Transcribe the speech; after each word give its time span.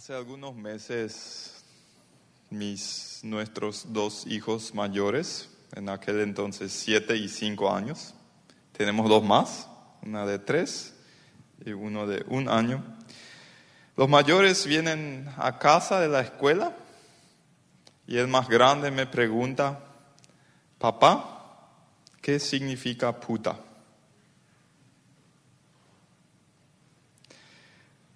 Hace 0.00 0.14
algunos 0.14 0.54
meses 0.54 1.62
mis 2.48 3.20
nuestros 3.22 3.92
dos 3.92 4.26
hijos 4.26 4.74
mayores, 4.74 5.50
en 5.76 5.90
aquel 5.90 6.20
entonces 6.20 6.72
siete 6.72 7.18
y 7.18 7.28
cinco 7.28 7.70
años, 7.70 8.14
tenemos 8.72 9.10
dos 9.10 9.22
más, 9.22 9.68
una 10.00 10.24
de 10.24 10.38
tres 10.38 10.94
y 11.66 11.72
uno 11.72 12.06
de 12.06 12.24
un 12.28 12.48
año. 12.48 12.82
Los 13.94 14.08
mayores 14.08 14.64
vienen 14.64 15.28
a 15.36 15.58
casa 15.58 16.00
de 16.00 16.08
la 16.08 16.22
escuela 16.22 16.74
y 18.06 18.16
el 18.16 18.26
más 18.26 18.48
grande 18.48 18.90
me 18.90 19.04
pregunta, 19.04 19.84
papá, 20.78 21.76
¿qué 22.22 22.40
significa 22.40 23.20
puta? 23.20 23.60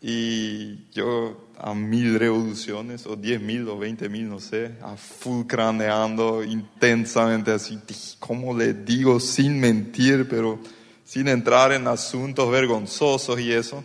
Y 0.07 0.91
yo 0.91 1.49
a 1.59 1.73
mil 1.73 2.19
revoluciones, 2.19 3.07
o 3.07 3.17
diez 3.17 3.41
mil, 3.41 3.67
o 3.71 3.79
veinte 3.79 4.11
mil, 4.11 4.29
no 4.29 4.39
sé, 4.39 4.73
a 4.83 4.99
full 4.99 5.47
craneando 5.47 6.45
intensamente 6.45 7.53
así, 7.53 7.81
¿cómo 8.19 8.55
le 8.55 8.75
digo 8.75 9.19
sin 9.19 9.59
mentir, 9.59 10.29
pero 10.29 10.59
sin 11.07 11.27
entrar 11.27 11.73
en 11.73 11.89
asuntos 11.89 12.51
vergonzosos 12.51 13.41
y 13.41 13.51
eso? 13.51 13.83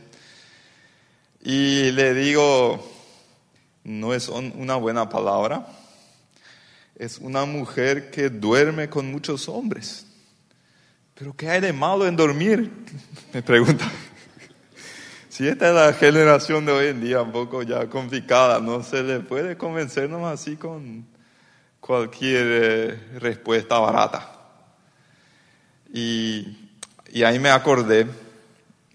Y 1.41 1.89
le 1.91 2.13
digo, 2.13 2.85
no 3.85 4.13
es 4.13 4.27
una 4.27 4.75
buena 4.75 5.07
palabra, 5.07 5.69
es 6.97 7.19
una 7.19 7.45
mujer 7.45 8.11
que 8.11 8.29
duerme 8.29 8.89
con 8.89 9.09
muchos 9.09 9.47
hombres. 9.47 10.05
¿Pero 11.15 11.33
qué 11.33 11.49
hay 11.49 11.61
de 11.61 11.71
malo 11.71 12.05
en 12.05 12.17
dormir? 12.17 12.69
Me 13.33 13.41
pregunta. 13.41 13.89
Si 15.39 15.47
esta 15.47 15.69
es 15.69 15.73
la 15.73 15.93
generación 15.93 16.65
de 16.65 16.73
hoy 16.73 16.87
en 16.87 16.99
día, 16.99 17.21
un 17.21 17.31
poco 17.31 17.63
ya 17.63 17.87
complicada, 17.87 18.59
no 18.59 18.83
se 18.83 19.01
le 19.01 19.21
puede 19.21 19.55
convencernos 19.55 20.29
así 20.29 20.57
con 20.57 21.07
cualquier 21.79 22.45
eh, 22.45 23.19
respuesta 23.19 23.79
barata. 23.79 24.33
Y, 25.93 26.45
ahí 27.25 27.39
me 27.39 27.51
acordé 27.51 28.05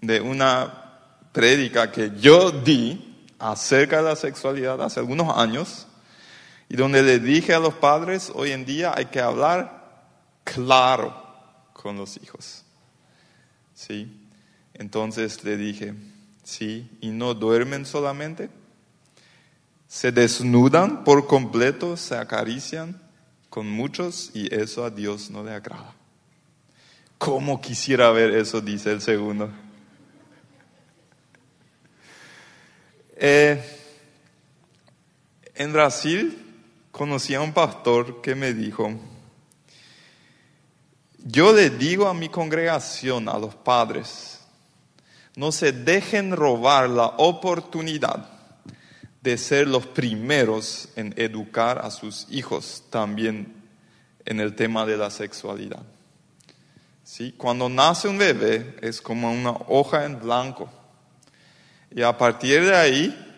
de 0.01 0.21
una 0.21 0.99
prédica 1.31 1.91
que 1.91 2.11
yo 2.19 2.51
di 2.51 3.25
acerca 3.39 3.97
de 3.97 4.03
la 4.03 4.15
sexualidad 4.15 4.79
hace 4.83 4.99
algunos 4.99 5.35
años 5.35 5.87
y 6.69 6.75
donde 6.75 7.01
le 7.01 7.17
dije 7.17 7.55
a 7.55 7.59
los 7.59 7.73
padres, 7.73 8.31
hoy 8.35 8.51
en 8.51 8.65
día 8.65 8.93
hay 8.95 9.05
que 9.05 9.19
hablar 9.19 10.11
claro 10.43 11.11
con 11.73 11.97
los 11.97 12.17
hijos. 12.17 12.63
¿Sí? 13.73 14.15
Entonces 14.75 15.43
le 15.43 15.57
dije, 15.57 15.95
¿sí? 16.45 16.89
Y 17.01 17.09
no 17.09 17.33
duermen 17.33 17.85
solamente, 17.85 18.49
se 19.87 20.11
desnudan 20.11 21.03
por 21.03 21.27
completo, 21.27 21.97
se 21.97 22.15
acarician 22.15 23.01
con 23.49 23.69
muchos 23.69 24.31
y 24.33 24.53
eso 24.53 24.85
a 24.85 24.89
Dios 24.89 25.29
no 25.29 25.43
le 25.43 25.51
agrada. 25.51 25.93
¿Cómo 27.17 27.59
quisiera 27.59 28.11
ver 28.11 28.31
eso? 28.31 28.61
Dice 28.61 28.91
el 28.91 29.01
segundo. 29.01 29.49
Eh, 33.17 33.63
en 35.55 35.73
Brasil 35.73 36.37
conocí 36.91 37.33
a 37.33 37.41
un 37.41 37.53
pastor 37.53 38.21
que 38.21 38.35
me 38.35 38.53
dijo, 38.53 38.93
yo 41.19 41.53
le 41.53 41.69
digo 41.69 42.07
a 42.07 42.13
mi 42.13 42.29
congregación, 42.29 43.29
a 43.29 43.39
los 43.39 43.55
padres, 43.55 44.34
no 45.35 45.51
se 45.51 45.71
dejen 45.71 46.35
robar 46.35 46.89
la 46.89 47.07
oportunidad 47.17 48.29
de 49.21 49.37
ser 49.37 49.67
los 49.67 49.85
primeros 49.87 50.89
en 50.95 51.13
educar 51.17 51.79
a 51.79 51.91
sus 51.91 52.27
hijos 52.29 52.83
también 52.89 53.53
en 54.23 54.39
el 54.39 54.55
tema 54.55 54.85
de 54.85 54.97
la 54.97 55.09
sexualidad. 55.09 55.83
¿Sí? 57.03 57.33
Cuando 57.37 57.69
nace 57.69 58.07
un 58.07 58.17
bebé 58.17 58.77
es 58.81 59.01
como 59.01 59.31
una 59.31 59.51
hoja 59.51 60.05
en 60.05 60.19
blanco. 60.19 60.69
Y 61.91 62.01
a 62.01 62.17
partir 62.17 62.63
de 62.63 62.75
ahí 62.75 63.35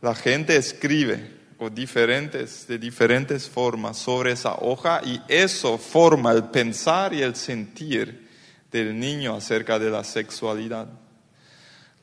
la 0.00 0.14
gente 0.14 0.56
escribe 0.56 1.32
diferentes, 1.72 2.66
de 2.66 2.78
diferentes 2.78 3.48
formas 3.48 3.96
sobre 3.96 4.32
esa 4.32 4.56
hoja 4.56 5.00
y 5.02 5.20
eso 5.28 5.78
forma 5.78 6.32
el 6.32 6.44
pensar 6.44 7.14
y 7.14 7.22
el 7.22 7.34
sentir 7.36 8.28
del 8.70 8.98
niño 8.98 9.34
acerca 9.34 9.78
de 9.78 9.90
la 9.90 10.04
sexualidad 10.04 10.88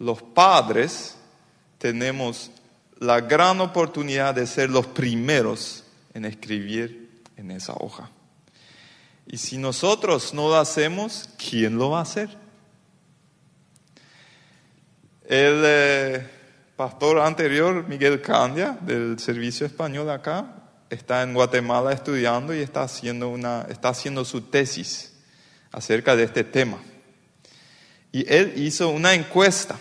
los 0.01 0.21
padres 0.21 1.15
tenemos 1.77 2.51
la 2.99 3.21
gran 3.21 3.61
oportunidad 3.61 4.33
de 4.33 4.47
ser 4.47 4.69
los 4.69 4.87
primeros 4.87 5.83
en 6.13 6.25
escribir 6.25 7.21
en 7.37 7.51
esa 7.51 7.73
hoja. 7.73 8.09
Y 9.27 9.37
si 9.37 9.57
nosotros 9.57 10.33
no 10.33 10.49
lo 10.49 10.57
hacemos, 10.57 11.29
¿quién 11.37 11.77
lo 11.77 11.91
va 11.91 11.99
a 11.99 12.01
hacer? 12.01 12.29
El 15.23 15.61
eh, 15.65 16.27
pastor 16.75 17.19
anterior, 17.19 17.87
Miguel 17.87 18.21
Candia, 18.21 18.77
del 18.81 19.19
Servicio 19.19 19.67
Español 19.67 20.09
acá, 20.09 20.63
está 20.89 21.21
en 21.21 21.33
Guatemala 21.33 21.93
estudiando 21.93 22.55
y 22.55 22.59
está 22.59 22.81
haciendo, 22.83 23.29
una, 23.29 23.67
está 23.69 23.89
haciendo 23.89 24.25
su 24.25 24.41
tesis 24.41 25.13
acerca 25.71 26.15
de 26.15 26.23
este 26.23 26.43
tema. 26.43 26.79
Y 28.11 28.27
él 28.31 28.53
hizo 28.57 28.89
una 28.89 29.13
encuesta 29.13 29.77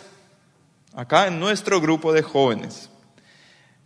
acá 0.95 1.27
en 1.27 1.39
nuestro 1.41 1.81
grupo 1.81 2.13
de 2.13 2.23
jóvenes, 2.23 2.91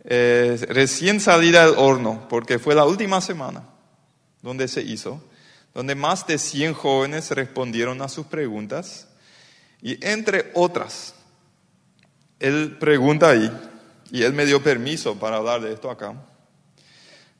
eh, 0.03 0.63
recién 0.69 1.19
salida 1.19 1.65
del 1.65 1.75
horno, 1.77 2.27
porque 2.29 2.59
fue 2.59 2.75
la 2.75 2.85
última 2.85 3.21
semana 3.21 3.63
donde 4.41 4.67
se 4.67 4.81
hizo, 4.81 5.23
donde 5.73 5.95
más 5.95 6.25
de 6.27 6.37
100 6.37 6.73
jóvenes 6.73 7.31
respondieron 7.31 8.01
a 8.01 8.09
sus 8.09 8.27
preguntas 8.27 9.07
y 9.81 10.03
entre 10.05 10.51
otras, 10.53 11.15
él 12.39 12.77
pregunta 12.79 13.29
ahí, 13.29 13.51
y 14.11 14.23
él 14.23 14.33
me 14.33 14.45
dio 14.45 14.61
permiso 14.61 15.15
para 15.15 15.37
hablar 15.37 15.61
de 15.61 15.73
esto 15.73 15.89
acá, 15.89 16.15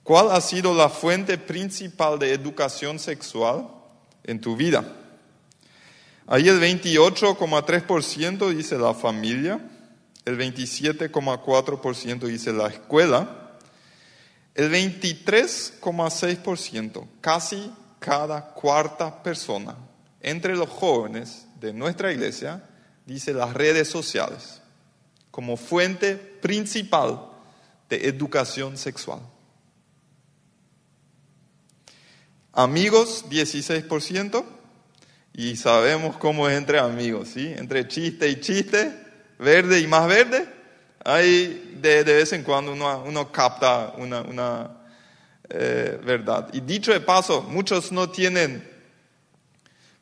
¿cuál 0.04 0.32
ha 0.32 0.42
sido 0.42 0.74
la 0.74 0.90
fuente 0.90 1.38
principal 1.38 2.20
de 2.20 2.34
educación 2.34 3.00
sexual 3.00 3.68
en 4.24 4.42
tu 4.42 4.56
vida? 4.56 4.86
Ahí 6.28 6.50
el 6.50 6.60
28,3% 6.60 8.50
dice 8.50 8.78
la 8.78 8.94
familia, 8.94 9.60
el 10.26 10.38
27,4% 10.40 12.26
dice 12.26 12.52
la 12.52 12.68
escuela, 12.68 13.60
el 14.56 14.70
23,6%, 14.72 17.08
casi 17.22 17.72
cada 18.00 18.54
cuarta 18.54 19.22
persona 19.22 19.78
entre 20.22 20.56
los 20.56 20.70
jóvenes 20.70 21.46
de 21.60 21.74
nuestra 21.74 22.12
iglesia, 22.12 22.68
dice 23.06 23.32
las 23.34 23.54
redes 23.54 23.88
sociales 23.88 24.64
como 25.30 25.58
fuente 25.58 26.16
principal 26.16 27.30
de 27.90 28.08
educación 28.08 28.78
sexual. 28.78 29.20
Amigos, 32.54 33.26
16%, 33.30 34.55
y 35.38 35.56
sabemos 35.58 36.16
cómo 36.18 36.48
es 36.48 36.58
entre 36.58 36.80
amigos, 36.80 37.30
¿sí? 37.30 37.54
Entre 37.58 37.88
chiste 37.88 38.30
y 38.30 38.40
chiste, 38.40 38.92
verde 39.38 39.80
y 39.82 39.88
más 39.88 40.08
verde, 40.08 40.48
hay 41.04 41.78
de, 41.82 42.04
vez 42.04 42.32
en 42.32 42.44
cuando 42.44 42.72
uno, 42.72 43.04
uno 43.06 43.32
capta 43.32 43.94
una, 43.98 44.22
una 44.22 44.72
eh, 45.50 46.00
verdad. 46.04 46.48
Y 46.54 46.62
dicho 46.62 46.94
de 46.94 47.02
paso, 47.02 47.42
muchos 47.44 47.92
no 47.92 48.10
tienen 48.10 48.66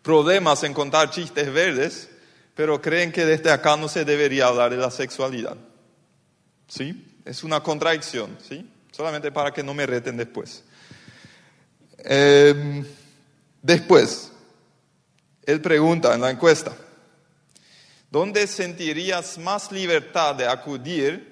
problemas 0.03 0.63
en 0.63 0.73
contar 0.73 1.09
chistes 1.09 1.51
verdes, 1.51 2.09
pero 2.53 2.79
creen 2.79 3.11
que 3.11 3.25
desde 3.25 3.51
acá 3.51 3.75
no 3.75 3.87
se 3.87 4.05
debería 4.05 4.47
hablar 4.47 4.69
de 4.69 4.77
la 4.77 4.91
sexualidad. 4.91 5.57
¿Sí? 6.67 7.17
Es 7.25 7.43
una 7.43 7.61
contradicción, 7.63 8.37
¿sí? 8.47 8.69
Solamente 8.91 9.31
para 9.31 9.51
que 9.51 9.63
no 9.63 9.73
me 9.73 9.87
reten 9.87 10.17
después. 10.17 10.63
Em, 11.97 12.85
después, 13.61 14.32
él 15.45 15.61
pregunta 15.61 16.13
en 16.13 16.19
la 16.21 16.31
encuesta, 16.31 16.73
¿dónde 18.09 18.47
sentirías 18.47 19.37
más 19.37 19.69
libertad 19.71 20.33
de 20.35 20.47
acudir 20.47 21.31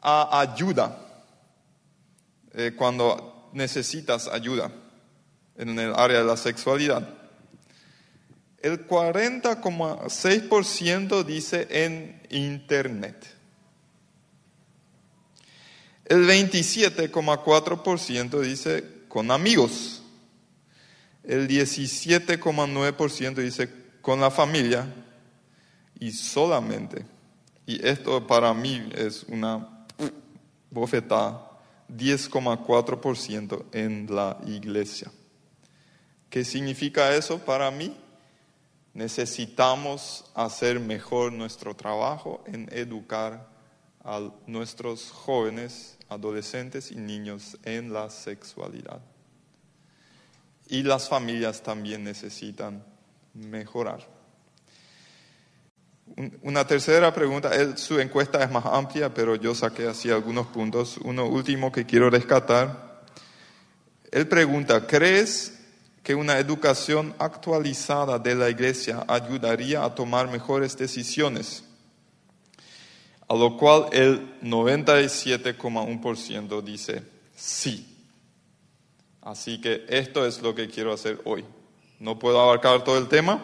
a 0.00 0.40
ayuda 0.40 0.98
eh, 2.52 2.72
cuando 2.76 3.48
necesitas 3.52 4.28
ayuda 4.28 4.70
en 5.56 5.78
el 5.78 5.94
área 5.94 6.18
de 6.18 6.24
la 6.24 6.36
sexualidad? 6.36 7.08
El 8.58 8.86
40,6% 8.86 11.24
dice 11.24 11.66
en 11.70 12.20
Internet. 12.28 13.38
El 16.04 16.26
27,4% 16.26 18.40
dice 18.40 18.84
con 19.08 19.30
amigos. 19.30 19.99
El 21.22 21.48
17,9% 21.48 23.34
dice 23.34 23.70
con 24.00 24.20
la 24.20 24.30
familia 24.30 24.86
y 25.98 26.12
solamente, 26.12 27.04
y 27.66 27.86
esto 27.86 28.26
para 28.26 28.54
mí 28.54 28.88
es 28.94 29.24
una 29.24 29.86
bofetada, 30.70 31.50
10,4% 31.88 33.64
en 33.72 34.06
la 34.14 34.38
iglesia. 34.46 35.10
¿Qué 36.30 36.44
significa 36.44 37.14
eso 37.14 37.38
para 37.38 37.70
mí? 37.70 37.96
Necesitamos 38.94 40.24
hacer 40.34 40.80
mejor 40.80 41.32
nuestro 41.32 41.76
trabajo 41.76 42.42
en 42.46 42.68
educar 42.72 43.48
a 44.02 44.30
nuestros 44.46 45.10
jóvenes, 45.10 45.98
adolescentes 46.08 46.90
y 46.90 46.96
niños 46.96 47.58
en 47.64 47.92
la 47.92 48.10
sexualidad. 48.10 49.00
Y 50.70 50.82
las 50.84 51.08
familias 51.08 51.62
también 51.62 52.04
necesitan 52.04 52.84
mejorar. 53.34 54.06
Una 56.42 56.64
tercera 56.64 57.12
pregunta, 57.12 57.50
su 57.76 57.98
encuesta 57.98 58.44
es 58.44 58.52
más 58.52 58.64
amplia, 58.66 59.12
pero 59.12 59.34
yo 59.34 59.52
saqué 59.54 59.88
así 59.88 60.10
algunos 60.10 60.46
puntos. 60.46 60.96
Uno 60.98 61.26
último 61.26 61.72
que 61.72 61.86
quiero 61.86 62.08
rescatar. 62.08 63.02
Él 64.12 64.28
pregunta, 64.28 64.86
¿crees 64.86 65.58
que 66.04 66.14
una 66.14 66.38
educación 66.38 67.16
actualizada 67.18 68.20
de 68.20 68.36
la 68.36 68.48
iglesia 68.48 69.04
ayudaría 69.08 69.84
a 69.84 69.92
tomar 69.92 70.30
mejores 70.30 70.76
decisiones? 70.76 71.64
A 73.26 73.34
lo 73.34 73.56
cual 73.56 73.86
el 73.92 74.40
97,1% 74.40 76.62
dice 76.62 77.02
sí. 77.34 77.99
Así 79.22 79.60
que 79.60 79.84
esto 79.88 80.26
es 80.26 80.40
lo 80.40 80.54
que 80.54 80.68
quiero 80.68 80.92
hacer 80.92 81.20
hoy. 81.24 81.44
No 81.98 82.18
puedo 82.18 82.40
abarcar 82.40 82.82
todo 82.84 82.98
el 82.98 83.08
tema, 83.08 83.40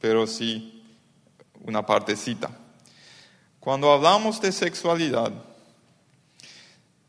pero 0.00 0.26
sí 0.26 0.84
una 1.64 1.84
partecita. 1.84 2.50
Cuando 3.60 3.92
hablamos 3.92 4.40
de 4.40 4.52
sexualidad, 4.52 5.32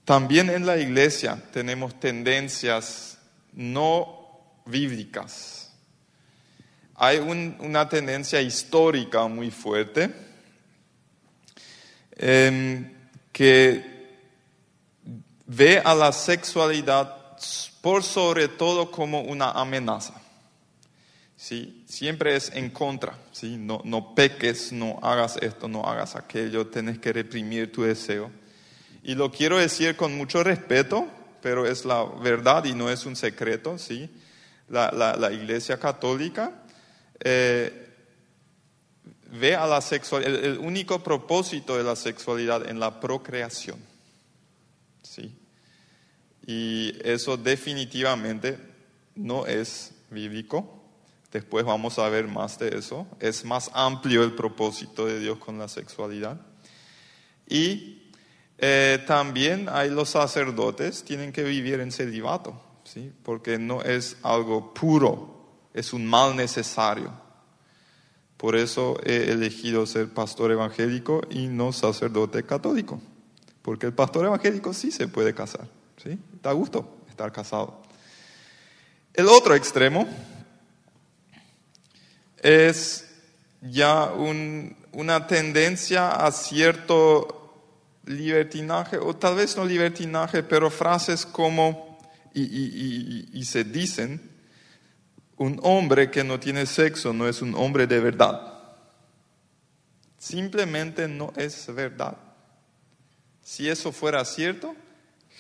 también 0.06 0.50
en 0.50 0.66
la 0.66 0.78
iglesia 0.78 1.42
tenemos 1.52 2.00
tendencias 2.00 3.18
no 3.54 4.30
bíblicas. 4.66 5.72
Hay 6.96 7.20
una 7.20 7.88
tendencia 7.88 8.42
histórica 8.42 9.28
muy 9.28 9.52
fuerte 9.52 10.14
em, 12.18 12.94
que 13.32 14.00
ve 15.46 15.80
a 15.80 15.96
la 15.96 16.12
sexualidad 16.12 17.38
por 17.82 18.04
sobre 18.04 18.48
todo 18.48 18.92
como 18.92 19.22
una 19.22 19.52
amenaza. 19.52 20.22
¿sí? 21.40 21.84
Siempre 21.88 22.36
es 22.36 22.52
en 22.54 22.70
contra, 22.70 23.18
¿sí? 23.32 23.56
No, 23.58 23.82
no 23.86 24.14
peques, 24.14 24.74
no 24.74 25.00
hagas 25.02 25.38
esto, 25.38 25.68
no 25.68 25.86
hagas 25.86 26.16
aquello, 26.16 26.68
tienes 26.68 27.00
que 27.00 27.14
reprimir 27.14 27.72
tu 27.72 27.84
deseo. 27.84 28.30
Y 29.04 29.16
lo 29.16 29.32
quiero 29.32 29.58
decir 29.58 29.96
con 29.96 30.16
mucho 30.18 30.44
respeto, 30.44 31.08
pero 31.42 31.66
es 31.66 31.86
la 31.86 32.04
verdad 32.04 32.66
y 32.66 32.74
no 32.74 32.90
es 32.90 33.06
un 33.06 33.16
secreto, 33.16 33.78
¿sí? 33.78 34.10
La, 34.68 34.92
la, 34.92 35.32
Iglesia 35.32 35.80
Católica 35.80 36.52
eh, 37.22 37.88
ve 39.32 39.56
a 39.56 39.66
la 39.66 39.82
sexualidad, 39.82 40.36
el, 40.36 40.46
el, 40.46 40.58
único 40.60 41.02
propósito 41.02 41.76
de 41.76 41.84
la 41.84 41.96
sexualidad 41.96 42.70
en 42.70 42.80
la 42.80 43.00
procreación. 43.00 43.89
Y 46.50 46.96
eso 47.04 47.38
definitivamente 47.38 48.58
no 49.14 49.46
es 49.46 49.92
bíblico. 50.10 50.82
Después 51.32 51.64
vamos 51.64 52.00
a 52.00 52.10
ver 52.10 52.28
más 52.28 52.58
de 52.58 52.76
eso. 52.76 53.06
Es 53.20 53.46
más 53.46 53.70
amplio 53.76 54.24
el 54.24 54.34
propósito 54.34 55.06
de 55.06 55.20
Dios 55.20 55.38
con 55.38 55.60
la 55.60 55.68
sexualidad. 55.68 56.42
Y 57.48 58.10
eh, 58.58 58.98
también 59.06 59.70
hay 59.70 59.92
los 59.92 60.10
sacerdotes, 60.10 61.04
tienen 61.04 61.32
que 61.32 61.44
vivir 61.44 61.82
en 61.82 61.92
celibato, 61.92 62.60
¿sí? 62.84 63.14
porque 63.22 63.60
no 63.60 63.84
es 63.84 64.18
algo 64.24 64.74
puro, 64.74 65.68
es 65.76 65.94
un 65.94 66.04
mal 66.08 66.36
necesario. 66.36 67.14
Por 68.38 68.56
eso 68.56 69.00
he 69.06 69.30
elegido 69.32 69.86
ser 69.86 70.10
pastor 70.10 70.52
evangélico 70.52 71.22
y 71.30 71.46
no 71.46 71.74
sacerdote 71.74 72.44
católico, 72.44 73.00
porque 73.62 73.86
el 73.86 73.94
pastor 73.94 74.26
evangélico 74.26 74.74
sí 74.74 74.90
se 74.90 75.08
puede 75.08 75.36
casar, 75.36 75.68
¿sí? 76.04 76.18
Da 76.42 76.52
gusto 76.54 77.04
estar 77.10 77.32
casado. 77.32 77.82
El 79.14 79.28
otro 79.28 79.56
extremo 79.56 80.08
es 82.38 83.06
ya 83.62 84.12
una 84.14 85.28
tendencia 85.28 86.12
a 86.12 86.32
cierto 86.32 87.36
libertinaje, 88.06 88.98
o 88.98 89.16
tal 89.16 89.36
vez 89.36 89.56
no 89.56 89.66
libertinaje, 89.66 90.44
pero 90.44 90.70
frases 90.72 91.26
como, 91.26 92.00
y, 92.34 93.44
se 93.46 93.64
dicen, 93.64 94.32
un 95.38 95.60
hombre 95.64 96.10
que 96.10 96.24
no 96.24 96.40
tiene 96.40 96.66
sexo 96.66 97.14
no 97.14 97.28
es 97.28 97.42
un 97.42 97.56
hombre 97.56 97.88
de 97.88 98.00
verdad. 98.00 98.54
Simplemente 100.18 101.08
no 101.08 101.32
es 101.36 101.74
verdad. 101.74 102.18
Si 103.42 103.70
eso 103.70 103.92
fuera 103.92 104.26
cierto, 104.26 104.76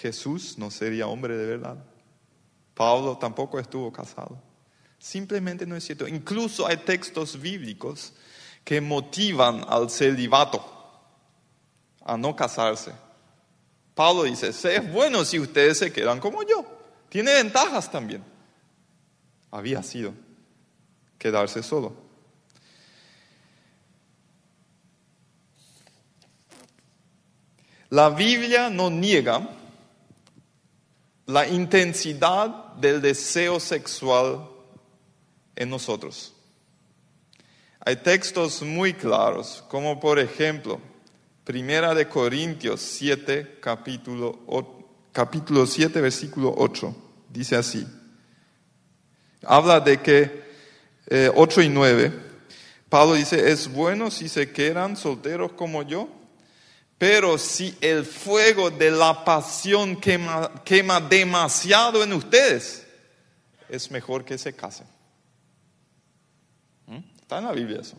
Jesús 0.01 0.57
no 0.57 0.71
sería 0.71 1.07
hombre 1.07 1.35
de 1.35 1.45
verdad. 1.45 1.77
Pablo 2.73 3.17
tampoco 3.17 3.59
estuvo 3.59 3.91
casado. 3.91 4.41
Simplemente 4.97 5.65
no 5.65 5.75
es 5.75 5.83
cierto. 5.83 6.07
Incluso 6.07 6.65
hay 6.65 6.77
textos 6.77 7.39
bíblicos 7.39 8.13
que 8.63 8.79
motivan 8.79 9.65
al 9.67 9.89
celibato, 9.89 10.63
a 12.01 12.15
no 12.15 12.33
casarse. 12.33 12.93
Pablo 13.93 14.23
dice, 14.23 14.49
es 14.49 14.93
bueno 14.93 15.25
si 15.25 15.37
ustedes 15.37 15.77
se 15.79 15.91
quedan 15.91 16.21
como 16.21 16.43
yo. 16.43 16.65
Tiene 17.09 17.33
ventajas 17.33 17.91
también. 17.91 18.23
Había 19.51 19.83
sido 19.83 20.13
quedarse 21.17 21.61
solo. 21.61 21.93
La 27.89 28.09
Biblia 28.11 28.69
no 28.69 28.89
niega 28.89 29.58
la 31.29 31.47
intensidad 31.47 32.73
del 32.73 33.01
deseo 33.03 33.59
sexual 33.59 34.49
en 35.55 35.69
nosotros. 35.69 36.33
Hay 37.81 37.97
textos 37.97 38.63
muy 38.63 38.95
claros, 38.95 39.63
como 39.69 39.99
por 39.99 40.17
ejemplo, 40.17 40.81
Primera 41.43 41.93
de 41.93 42.07
Corintios 42.07 42.81
7, 42.81 43.59
capítulo, 43.61 44.39
capítulo 45.11 45.67
7, 45.67 46.01
versículo 46.01 46.51
8. 46.57 46.95
Dice 47.29 47.55
así. 47.55 47.85
Habla 49.43 49.81
de 49.81 50.01
que 50.01 50.43
8 51.35 51.61
eh, 51.61 51.65
y 51.65 51.69
9. 51.69 52.11
Pablo 52.89 53.13
dice, 53.13 53.51
es 53.51 53.71
bueno 53.71 54.09
si 54.09 54.29
se 54.29 54.51
quedan 54.51 54.97
solteros 54.97 55.51
como 55.51 55.83
yo, 55.83 56.09
pero 56.99 57.37
si 57.37 57.75
el 57.79 58.05
fuego 58.05 58.69
de 58.69 58.91
la 58.91 59.23
pasión 59.23 59.95
quema, 59.95 60.63
quema 60.65 60.99
demasiado 60.99 62.03
en 62.03 62.11
ustedes, 62.11 62.85
es 63.69 63.89
mejor 63.89 64.25
que 64.25 64.37
se 64.37 64.53
casen. 64.53 64.85
Está 67.21 67.37
en 67.37 67.45
la 67.45 67.51
Biblia 67.53 67.79
eso. 67.81 67.95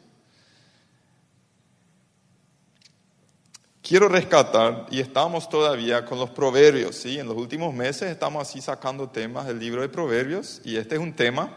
Quiero 3.80 4.08
rescatar, 4.08 4.86
y 4.90 5.00
estamos 5.00 5.48
todavía 5.48 6.04
con 6.04 6.18
los 6.18 6.30
proverbios, 6.30 6.96
¿sí? 6.96 7.18
En 7.18 7.26
los 7.26 7.36
últimos 7.36 7.72
meses 7.72 8.10
estamos 8.10 8.46
así 8.46 8.60
sacando 8.60 9.08
temas 9.08 9.46
del 9.46 9.58
libro 9.58 9.80
de 9.80 9.88
proverbios, 9.88 10.60
y 10.64 10.76
este 10.76 10.96
es 10.96 11.00
un 11.00 11.14
tema. 11.14 11.56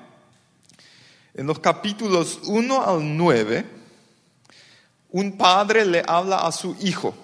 En 1.34 1.46
los 1.46 1.60
capítulos 1.60 2.40
1 2.46 2.86
al 2.86 3.18
9, 3.18 3.66
un 5.10 5.38
padre 5.38 5.86
le 5.86 6.04
habla 6.08 6.38
a 6.38 6.52
su 6.52 6.76
hijo. 6.80 7.16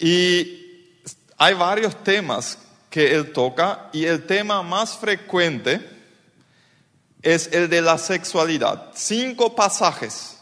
Y 0.00 0.88
hay 1.36 1.54
varios 1.54 2.02
temas 2.02 2.58
que 2.88 3.14
él 3.14 3.32
toca, 3.32 3.88
y 3.92 4.04
el 4.04 4.26
tema 4.26 4.62
más 4.62 4.96
frecuente 4.96 5.80
es 7.22 7.48
el 7.52 7.68
de 7.68 7.82
la 7.82 7.98
sexualidad. 7.98 8.90
Cinco 8.94 9.54
pasajes 9.54 10.38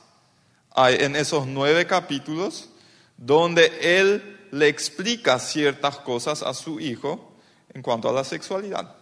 hay 0.70 0.96
en 1.00 1.16
esos 1.16 1.46
nueve 1.46 1.86
capítulos 1.86 2.68
donde 3.16 3.72
él 3.82 4.46
le 4.52 4.68
explica 4.68 5.38
ciertas 5.40 5.98
cosas 5.98 6.42
a 6.42 6.54
su 6.54 6.78
hijo 6.78 7.36
en 7.74 7.82
cuanto 7.82 8.08
a 8.08 8.12
la 8.12 8.22
sexualidad. 8.22 8.94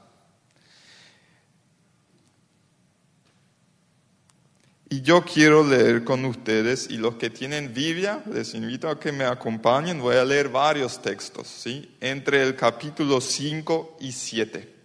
Y 4.89 5.03
yo 5.03 5.25
quiero 5.25 5.67
leer 5.67 6.05
con 6.05 6.25
ustedes, 6.25 6.89
y 6.91 6.97
los 6.97 7.17
que 7.17 7.31
tienen 7.31 7.75
Biblia, 7.75 8.23
les 8.33 8.55
invito 8.55 8.89
a 8.89 9.01
que 9.01 9.11
me 9.11 9.25
acompañen, 9.25 10.01
voy 10.01 10.17
a 10.17 10.25
leer 10.25 10.49
varios 10.49 11.03
textos, 11.03 11.49
¿sí? 11.49 11.97
entre 12.01 12.43
el 12.43 12.55
capítulo 12.55 13.21
5 13.21 13.97
y 14.01 14.13
7 14.13 14.77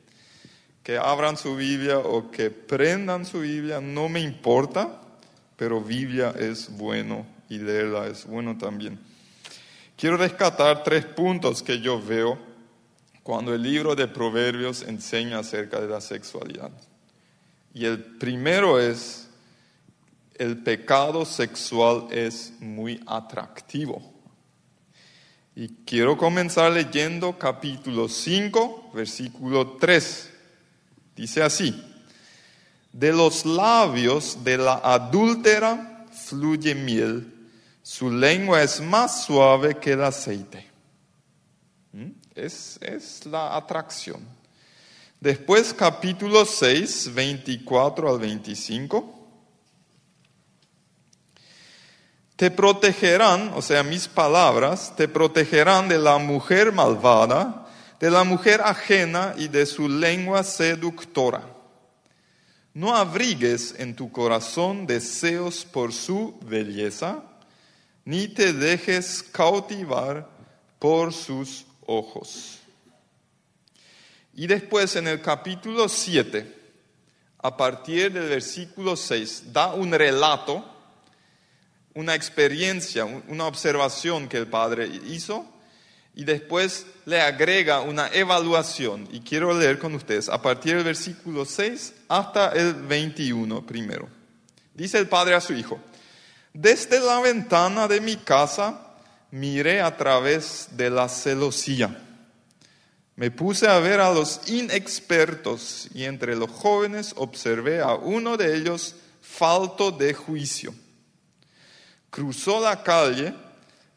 que 0.84 0.98
abran 0.98 1.38
su 1.38 1.56
Biblia 1.56 2.00
o 2.00 2.32
que 2.32 2.50
prendan 2.50 3.26
su 3.26 3.42
Biblia, 3.42 3.80
no 3.80 4.10
me 4.10 4.20
importa, 4.20 5.00
pero 5.56 5.82
Biblia 5.82 6.34
es 6.38 6.76
bueno 6.76 7.26
y 7.50 7.60
leerla 7.60 8.08
es 8.08 8.26
bueno 8.26 8.58
también. 8.58 9.00
Quiero 9.96 10.18
rescatar 10.18 10.84
tres 10.84 11.06
puntos 11.06 11.62
que 11.62 11.80
yo 11.80 12.02
veo 12.02 12.40
cuando 13.22 13.54
el 13.54 13.62
libro 13.62 13.96
de 13.96 14.08
Proverbios 14.08 14.82
enseña 14.82 15.40
acerca 15.40 15.80
de 15.80 15.88
la 15.88 16.02
sexualidad. 16.02 16.72
Y 17.74 17.86
el 17.86 18.00
primero 18.00 18.80
es, 18.80 19.30
el 20.36 20.58
pecado 20.58 21.26
sexual 21.26 22.08
es 22.12 22.54
muy 22.60 23.02
atractivo. 23.06 24.02
Y 25.56 25.68
quiero 25.86 26.18
comenzar 26.18 26.72
leyendo 26.72 27.38
capítulo 27.38 28.08
5, 28.08 28.92
versículo 28.94 29.78
3. 29.78 30.30
Dice 31.16 31.44
así, 31.44 31.84
de 32.94 33.12
los 33.12 33.46
labios 33.46 34.44
de 34.44 34.58
la 34.58 34.76
adúltera 34.84 36.06
fluye 36.12 36.74
miel, 36.74 37.50
su 37.84 38.10
lengua 38.10 38.64
es 38.64 38.80
más 38.80 39.26
suave 39.26 39.78
que 39.78 39.92
el 39.92 40.04
aceite. 40.04 40.68
¿Mm? 41.92 42.12
Es, 42.34 42.80
es 42.82 43.26
la 43.26 43.56
atracción. 43.56 44.22
Después 45.20 45.74
capítulo 45.74 46.46
6, 46.46 47.14
24 47.14 48.10
al 48.10 48.20
25. 48.20 49.21
Te 52.42 52.50
protegerán, 52.50 53.52
o 53.54 53.62
sea, 53.62 53.84
mis 53.84 54.08
palabras, 54.08 54.96
te 54.96 55.08
protegerán 55.08 55.88
de 55.88 56.00
la 56.00 56.18
mujer 56.18 56.72
malvada, 56.72 57.68
de 58.00 58.10
la 58.10 58.24
mujer 58.24 58.62
ajena 58.62 59.36
y 59.38 59.48
de 59.48 59.64
su 59.68 59.88
lengua 59.88 60.42
seductora. 60.42 61.44
No 62.74 62.96
abrigues 62.96 63.76
en 63.78 63.96
tu 63.96 64.12
corazón 64.12 64.88
deseos 64.88 65.66
por 65.66 65.94
su 65.94 66.40
belleza, 66.44 67.22
ni 68.06 68.28
te 68.28 68.54
dejes 68.54 69.22
cautivar 69.22 70.28
por 70.80 71.14
sus 71.14 71.68
ojos. 71.86 72.58
Y 74.34 74.48
después 74.48 74.96
en 74.96 75.08
el 75.08 75.22
capítulo 75.22 75.88
7, 75.88 76.58
a 77.38 77.56
partir 77.56 78.12
del 78.12 78.30
versículo 78.30 78.96
6, 78.96 79.54
da 79.54 79.76
un 79.76 79.92
relato 79.92 80.81
una 81.94 82.16
experiencia, 82.16 83.06
una 83.06 83.46
observación 83.46 84.28
que 84.28 84.38
el 84.38 84.48
padre 84.48 84.88
hizo 85.08 85.46
y 86.14 86.24
después 86.24 86.86
le 87.06 87.22
agrega 87.22 87.82
una 87.82 88.08
evaluación. 88.10 89.08
Y 89.12 89.22
quiero 89.22 89.58
leer 89.58 89.80
con 89.80 89.96
ustedes 89.96 90.30
a 90.30 90.42
partir 90.42 90.76
del 90.76 90.84
versículo 90.84 91.46
6 91.46 91.94
hasta 92.08 92.50
el 92.50 92.74
21 92.74 93.66
primero. 93.66 94.08
Dice 94.74 94.98
el 94.98 95.08
padre 95.08 95.36
a 95.36 95.42
su 95.42 95.54
hijo, 95.54 95.80
desde 96.54 97.00
la 97.00 97.20
ventana 97.20 97.88
de 97.88 98.02
mi 98.02 98.18
casa 98.18 98.96
miré 99.32 99.82
a 99.82 99.96
través 99.96 100.70
de 100.72 100.90
la 100.90 101.08
celosía. 101.08 102.08
Me 103.16 103.30
puse 103.30 103.68
a 103.68 103.80
ver 103.80 104.00
a 104.00 104.14
los 104.14 104.50
inexpertos 104.50 105.90
y 105.94 106.06
entre 106.06 106.36
los 106.36 106.50
jóvenes 106.50 107.14
observé 107.18 107.82
a 107.82 107.94
uno 107.94 108.38
de 108.38 108.56
ellos 108.56 108.96
falto 109.22 109.92
de 109.92 110.14
juicio 110.14 110.74
cruzó 112.12 112.60
la 112.60 112.84
calle, 112.84 113.34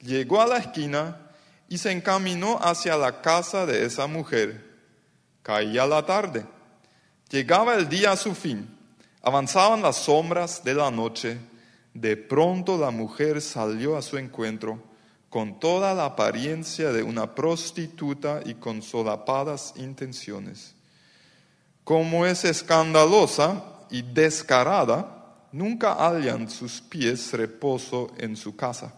llegó 0.00 0.40
a 0.40 0.46
la 0.46 0.56
esquina 0.56 1.18
y 1.68 1.76
se 1.76 1.90
encaminó 1.90 2.58
hacia 2.62 2.96
la 2.96 3.20
casa 3.20 3.66
de 3.66 3.84
esa 3.84 4.06
mujer. 4.06 4.64
Caía 5.42 5.84
la 5.86 6.06
tarde. 6.06 6.46
Llegaba 7.28 7.74
el 7.74 7.88
día 7.88 8.12
a 8.12 8.16
su 8.16 8.34
fin. 8.34 8.66
Avanzaban 9.20 9.82
las 9.82 9.96
sombras 9.96 10.62
de 10.64 10.74
la 10.74 10.90
noche. 10.90 11.38
De 11.92 12.16
pronto 12.16 12.78
la 12.78 12.90
mujer 12.90 13.42
salió 13.42 13.96
a 13.96 14.02
su 14.02 14.16
encuentro 14.16 14.80
con 15.28 15.58
toda 15.58 15.94
la 15.94 16.04
apariencia 16.04 16.92
de 16.92 17.02
una 17.02 17.34
prostituta 17.34 18.40
y 18.44 18.54
con 18.54 18.82
solapadas 18.82 19.74
intenciones. 19.76 20.76
Como 21.82 22.24
es 22.24 22.44
escandalosa 22.44 23.64
y 23.90 24.02
descarada, 24.02 25.23
nunca 25.54 25.94
hallan 25.94 26.50
sus 26.50 26.80
pies 26.80 27.32
reposo 27.32 28.10
en 28.18 28.36
su 28.36 28.56
casa. 28.56 28.92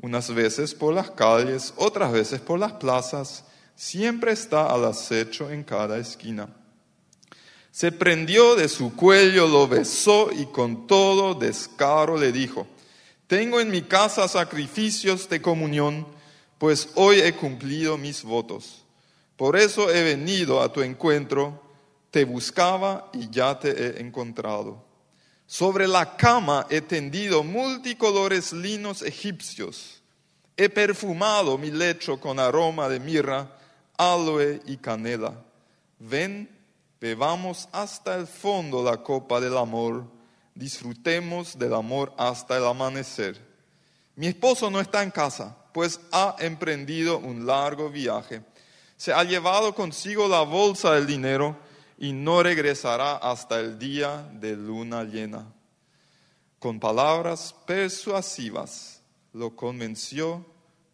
Unas 0.00 0.34
veces 0.34 0.74
por 0.74 0.94
las 0.94 1.10
calles, 1.10 1.74
otras 1.76 2.10
veces 2.10 2.40
por 2.40 2.58
las 2.58 2.72
plazas, 2.72 3.44
siempre 3.76 4.32
está 4.32 4.66
al 4.72 4.86
acecho 4.86 5.50
en 5.50 5.62
cada 5.62 5.98
esquina. 5.98 6.48
Se 7.70 7.92
prendió 7.92 8.56
de 8.56 8.66
su 8.68 8.96
cuello, 8.96 9.46
lo 9.46 9.68
besó 9.68 10.30
y 10.32 10.46
con 10.46 10.86
todo 10.86 11.34
descaro 11.34 12.16
le 12.16 12.32
dijo, 12.32 12.66
tengo 13.26 13.60
en 13.60 13.70
mi 13.70 13.82
casa 13.82 14.28
sacrificios 14.28 15.28
de 15.28 15.42
comunión, 15.42 16.06
pues 16.56 16.88
hoy 16.94 17.20
he 17.20 17.34
cumplido 17.34 17.98
mis 17.98 18.22
votos. 18.22 18.84
Por 19.36 19.56
eso 19.56 19.90
he 19.90 20.02
venido 20.02 20.62
a 20.62 20.72
tu 20.72 20.80
encuentro, 20.80 21.62
te 22.10 22.24
buscaba 22.24 23.10
y 23.12 23.28
ya 23.28 23.58
te 23.58 23.70
he 23.70 24.00
encontrado. 24.00 24.91
Sobre 25.52 25.86
la 25.86 26.16
cama 26.16 26.66
he 26.70 26.80
tendido 26.80 27.44
multicolores 27.44 28.54
linos 28.54 29.02
egipcios. 29.02 30.00
He 30.56 30.70
perfumado 30.70 31.58
mi 31.58 31.70
lecho 31.70 32.18
con 32.18 32.40
aroma 32.40 32.88
de 32.88 32.98
mirra, 32.98 33.54
aloe 33.98 34.62
y 34.64 34.78
canela. 34.78 35.34
Ven, 35.98 36.48
bebamos 36.98 37.68
hasta 37.70 38.14
el 38.14 38.26
fondo 38.26 38.82
la 38.82 39.02
copa 39.02 39.42
del 39.42 39.58
amor. 39.58 40.06
Disfrutemos 40.54 41.58
del 41.58 41.74
amor 41.74 42.14
hasta 42.16 42.56
el 42.56 42.64
amanecer. 42.64 43.38
Mi 44.16 44.28
esposo 44.28 44.70
no 44.70 44.80
está 44.80 45.02
en 45.02 45.10
casa, 45.10 45.54
pues 45.74 46.00
ha 46.12 46.34
emprendido 46.38 47.18
un 47.18 47.44
largo 47.44 47.90
viaje. 47.90 48.42
Se 48.96 49.12
ha 49.12 49.22
llevado 49.22 49.74
consigo 49.74 50.26
la 50.28 50.40
bolsa 50.40 50.94
del 50.94 51.06
dinero 51.06 51.58
y 52.02 52.12
no 52.12 52.42
regresará 52.42 53.18
hasta 53.18 53.60
el 53.60 53.78
día 53.78 54.28
de 54.32 54.56
luna 54.56 55.04
llena. 55.04 55.46
Con 56.58 56.80
palabras 56.80 57.54
persuasivas 57.64 59.00
lo 59.32 59.54
convenció, 59.54 60.44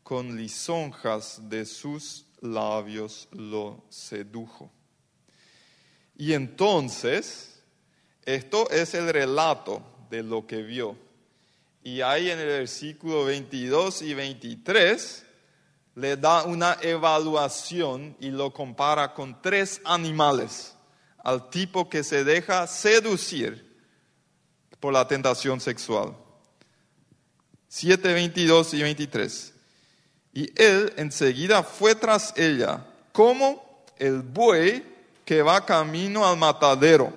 con 0.02 0.36
lisonjas 0.36 1.40
de 1.48 1.64
sus 1.64 2.26
labios 2.42 3.26
lo 3.32 3.82
sedujo. 3.88 4.70
Y 6.14 6.34
entonces, 6.34 7.62
esto 8.26 8.68
es 8.68 8.92
el 8.92 9.08
relato 9.08 9.80
de 10.10 10.22
lo 10.22 10.46
que 10.46 10.60
vio. 10.60 10.94
Y 11.82 12.02
ahí 12.02 12.30
en 12.30 12.38
el 12.38 12.48
versículo 12.48 13.24
22 13.24 14.02
y 14.02 14.12
23 14.12 15.24
le 15.94 16.18
da 16.18 16.44
una 16.44 16.76
evaluación 16.82 18.14
y 18.20 18.28
lo 18.28 18.52
compara 18.52 19.14
con 19.14 19.40
tres 19.40 19.80
animales 19.86 20.74
al 21.22 21.50
tipo 21.50 21.88
que 21.88 22.04
se 22.04 22.24
deja 22.24 22.66
seducir 22.66 23.68
por 24.80 24.92
la 24.92 25.06
tentación 25.06 25.60
sexual. 25.60 26.14
7, 27.68 28.12
22 28.12 28.74
y 28.74 28.82
23. 28.82 29.54
Y 30.32 30.62
él 30.62 30.92
enseguida 30.96 31.62
fue 31.62 31.94
tras 31.94 32.32
ella, 32.36 32.84
como 33.12 33.84
el 33.96 34.22
buey 34.22 34.84
que 35.24 35.42
va 35.42 35.64
camino 35.64 36.26
al 36.26 36.36
matadero, 36.36 37.12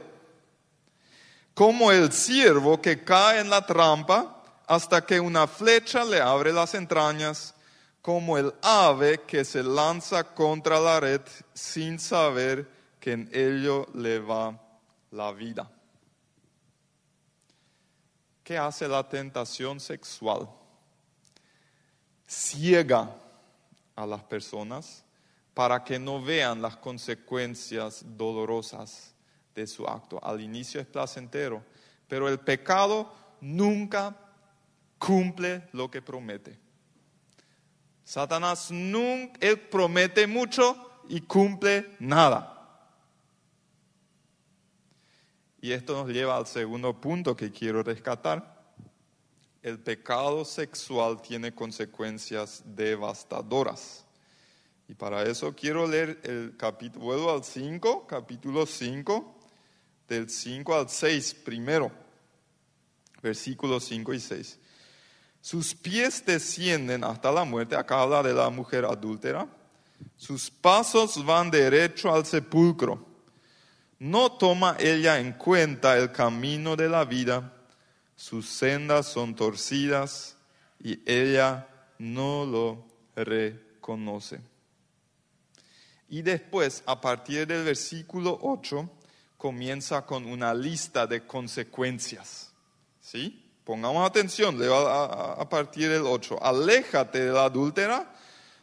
como 1.53 1.91
el 1.91 2.11
ciervo 2.11 2.81
que 2.81 3.03
cae 3.03 3.39
en 3.39 3.49
la 3.49 3.65
trampa 3.65 4.43
hasta 4.67 5.05
que 5.05 5.19
una 5.19 5.47
flecha 5.47 6.03
le 6.03 6.19
abre 6.19 6.51
las 6.51 6.73
entrañas, 6.73 7.53
como 8.01 8.37
el 8.37 8.53
ave 8.61 9.21
que 9.27 9.45
se 9.45 9.61
lanza 9.61 10.23
contra 10.23 10.79
la 10.79 10.99
red 10.99 11.21
sin 11.53 11.99
saber 11.99 12.67
que 13.01 13.13
en 13.13 13.29
ello 13.33 13.87
le 13.95 14.19
va 14.19 14.57
la 15.09 15.33
vida. 15.33 15.69
¿Qué 18.43 18.57
hace 18.57 18.87
la 18.87 19.09
tentación 19.09 19.79
sexual? 19.79 20.47
Ciega 22.27 23.13
a 23.95 24.05
las 24.05 24.23
personas 24.23 25.03
para 25.55 25.83
que 25.83 25.97
no 25.97 26.21
vean 26.21 26.61
las 26.61 26.77
consecuencias 26.77 28.05
dolorosas 28.05 29.15
de 29.55 29.65
su 29.65 29.85
acto. 29.87 30.23
Al 30.23 30.39
inicio 30.39 30.79
es 30.79 30.85
placentero, 30.85 31.63
pero 32.07 32.29
el 32.29 32.39
pecado 32.39 33.11
nunca 33.41 34.15
cumple 34.99 35.67
lo 35.73 35.89
que 35.89 36.03
promete. 36.03 36.59
Satanás 38.03 38.69
nunca, 38.69 39.39
promete 39.71 40.27
mucho 40.27 41.01
y 41.09 41.21
cumple 41.21 41.95
nada. 41.99 42.60
Y 45.61 45.71
esto 45.73 45.93
nos 45.93 46.09
lleva 46.09 46.37
al 46.37 46.47
segundo 46.47 46.99
punto 46.99 47.35
que 47.35 47.51
quiero 47.51 47.83
rescatar. 47.83 48.59
El 49.61 49.79
pecado 49.79 50.43
sexual 50.43 51.21
tiene 51.21 51.53
consecuencias 51.53 52.63
devastadoras. 52.65 54.03
Y 54.87 54.95
para 54.95 55.23
eso 55.23 55.55
quiero 55.55 55.87
leer 55.87 56.19
el 56.23 56.57
capítulo, 56.57 57.05
vuelvo 57.05 57.31
al 57.31 57.43
5, 57.43 58.07
capítulo 58.07 58.65
5, 58.65 59.39
del 60.07 60.29
5 60.29 60.75
al 60.75 60.89
6 60.89 61.35
primero, 61.45 61.91
versículos 63.21 63.85
5 63.85 64.13
y 64.15 64.19
6. 64.19 64.59
Sus 65.39 65.75
pies 65.75 66.25
descienden 66.25 67.03
hasta 67.03 67.31
la 67.31 67.45
muerte, 67.45 67.75
acá 67.75 68.01
habla 68.01 68.23
de 68.23 68.33
la 68.33 68.49
mujer 68.49 68.83
adúltera. 68.83 69.47
Sus 70.17 70.49
pasos 70.49 71.23
van 71.23 71.51
derecho 71.51 72.13
al 72.13 72.25
sepulcro. 72.25 73.10
No 74.01 74.31
toma 74.31 74.77
ella 74.79 75.19
en 75.19 75.33
cuenta 75.33 75.95
el 75.95 76.11
camino 76.11 76.75
de 76.75 76.89
la 76.89 77.05
vida. 77.05 77.53
Sus 78.15 78.49
sendas 78.49 79.05
son 79.05 79.35
torcidas 79.35 80.37
y 80.79 80.99
ella 81.05 81.67
no 81.99 82.43
lo 82.43 82.83
reconoce. 83.15 84.41
Y 86.09 86.23
después, 86.23 86.81
a 86.87 86.99
partir 86.99 87.45
del 87.45 87.63
versículo 87.63 88.39
8, 88.41 88.89
comienza 89.37 90.03
con 90.03 90.25
una 90.25 90.51
lista 90.55 91.05
de 91.05 91.27
consecuencias. 91.27 92.51
¿Sí? 93.01 93.53
Pongamos 93.63 94.09
atención, 94.09 94.57
leo 94.57 94.77
a, 94.77 95.33
a 95.33 95.47
partir 95.47 95.89
del 95.89 96.07
8. 96.07 96.43
Aléjate 96.43 97.19
de 97.19 97.31
la 97.31 97.43
adúltera, 97.43 98.11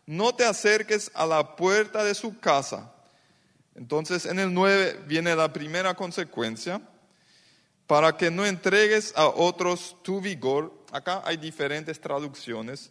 no 0.05 0.35
te 0.35 0.45
acerques 0.45 1.13
a 1.15 1.25
la 1.27 1.55
puerta 1.55 2.03
de 2.03 2.17
su 2.17 2.41
casa. 2.41 2.93
Entonces, 3.79 4.27
en 4.27 4.41
el 4.41 4.53
9 4.53 5.05
viene 5.07 5.37
la 5.37 5.53
primera 5.53 5.95
consecuencia, 5.95 6.83
para 7.87 8.17
que 8.17 8.31
no 8.31 8.45
entregues 8.45 9.15
a 9.17 9.29
otros 9.29 9.97
tu 10.03 10.21
vigor. 10.21 10.85
Acá 10.93 11.23
hay 11.25 11.39
diferentes 11.39 11.99
traducciones. 11.99 12.91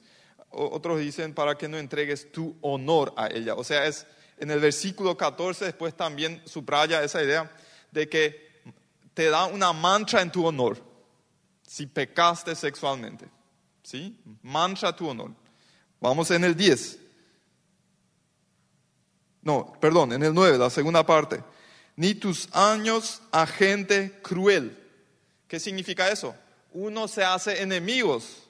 Otros 0.50 1.00
dicen 1.00 1.34
para 1.36 1.56
que 1.56 1.67
no 1.67 1.77
entregues 1.77 2.32
tu 2.32 2.58
honor 2.62 3.13
a 3.15 3.27
ella. 3.27 3.53
O 3.53 3.63
sea, 3.63 3.86
es 3.86 4.08
en 4.39 4.50
el 4.50 4.60
versículo 4.60 5.15
14 5.15 5.65
después 5.65 5.94
también 5.96 6.41
subraya 6.46 7.03
esa 7.03 7.22
idea 7.22 7.51
de 7.91 8.10
que 8.10 8.48
te 9.13 9.29
da 9.29 9.46
una 9.46 9.72
mancha 9.72 10.22
en 10.22 10.32
tu 10.32 10.48
honor 10.48 10.82
si 11.62 11.86
pecaste 11.86 12.56
sexualmente. 12.56 13.27
¿Sí? 13.84 14.20
Mancha 14.41 14.96
tu 14.96 15.10
honor. 15.10 15.32
Vamos 16.00 16.32
en 16.32 16.44
el 16.44 16.56
10. 16.56 17.00
No, 19.41 19.74
perdón, 19.79 20.13
en 20.13 20.24
el 20.24 20.34
9, 20.34 20.58
la 20.58 20.70
segunda 20.70 21.06
parte. 21.06 21.44
Ni 21.96 22.15
tus 22.15 22.50
años 22.53 23.22
a 23.32 23.48
gente 23.48 24.20
cruel. 24.22 24.77
¿Qué 25.48 25.60
significa 25.60 26.10
eso? 26.12 26.36
Uno 26.74 27.08
se 27.08 27.24
hace 27.24 27.62
enemigos 27.62 28.48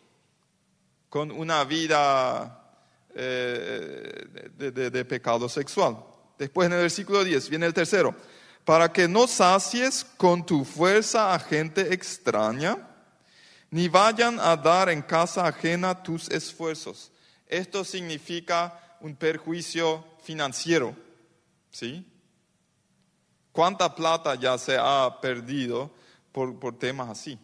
con 1.10 1.32
una 1.32 1.64
vida 1.64 2.68
eh, 3.16 4.26
de, 4.58 5.06
pecado 5.06 5.48
sexual. 5.48 5.98
Después 6.38 6.68
en 6.68 6.74
el 6.74 6.82
versículo 6.82 7.24
10 7.24 7.50
viene 7.50 7.66
el 7.66 7.74
tercero. 7.74 8.14
Para 8.66 8.92
que 8.92 9.08
no 9.08 9.28
sacies 9.28 10.06
con 10.18 10.46
tu 10.46 10.66
fuerza 10.66 11.34
a 11.34 11.40
gente 11.40 11.94
extraña, 11.94 12.78
ni 13.72 13.88
vayan 13.88 14.40
a 14.40 14.56
dar 14.56 14.90
en 14.90 15.02
casa 15.02 15.48
ajena 15.48 16.04
tus 16.04 16.30
esfuerzos. 16.30 17.12
Esto 17.48 17.84
significa 17.84 18.98
un 19.00 19.16
perjuicio 19.16 20.04
financiero. 20.28 20.94
¿Sí? 21.72 22.06
¿Cuánta 23.54 23.96
plata 23.96 24.36
ya 24.36 24.58
se 24.58 24.78
ha 24.78 25.20
perdido 25.22 25.90
por, 26.34 26.60
por 26.60 26.78
temas 26.78 27.10
así? 27.10 27.40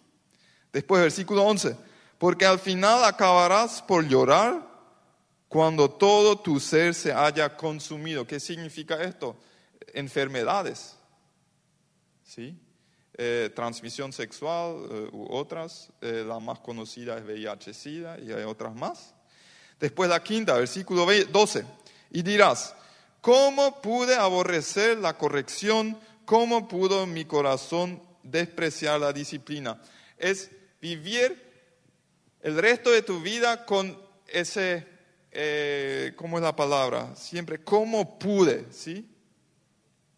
Después, 0.74 1.02
versículo 1.02 1.44
11. 1.44 1.78
Porque 2.18 2.46
al 2.46 2.60
final 2.60 3.06
acabarás 3.06 3.82
por 3.82 4.06
llorar 4.06 4.68
cuando 5.48 5.90
todo 5.90 6.38
tu 6.38 6.60
ser 6.60 6.94
se 6.94 7.14
haya 7.14 7.56
consumido. 7.56 8.28
¿Qué 8.28 8.40
significa 8.40 9.02
esto? 9.02 9.38
Enfermedades, 9.94 10.96
¿sí? 12.24 12.60
Eh, 13.16 13.52
transmisión 13.56 14.12
sexual 14.12 14.76
eh, 14.90 15.10
u 15.14 15.28
otras. 15.32 15.90
Eh, 16.02 16.26
la 16.28 16.40
más 16.40 16.60
conocida 16.60 17.18
es 17.18 17.24
VIH-Sida 17.24 18.20
y 18.20 18.32
hay 18.34 18.44
otras 18.44 18.76
más. 18.76 19.14
Después 19.80 20.10
la 20.10 20.22
quinta, 20.22 20.58
versículo 20.58 21.06
12. 21.06 21.66
Y 22.14 22.22
dirás, 22.22 22.74
¿cómo 23.20 23.82
pude 23.82 24.16
aborrecer 24.16 24.98
la 25.00 25.18
corrección? 25.18 26.00
¿Cómo 26.24 26.70
pudo 26.70 27.06
mi 27.06 27.26
corazón 27.26 28.02
despreciar 28.24 29.02
la 29.02 29.12
disciplina? 29.12 29.82
Es 30.18 30.50
vivir 30.80 31.44
el 32.42 32.58
resto 32.58 32.90
de 32.92 33.02
tu 33.02 33.20
vida 33.20 33.66
con 33.66 34.02
ese 34.28 34.94
eh, 35.36 36.14
¿cómo 36.16 36.38
es 36.38 36.44
la 36.44 36.56
palabra? 36.56 37.16
Siempre, 37.16 37.64
¿cómo 37.64 38.20
pude? 38.20 38.68
¿Sí? 38.72 39.10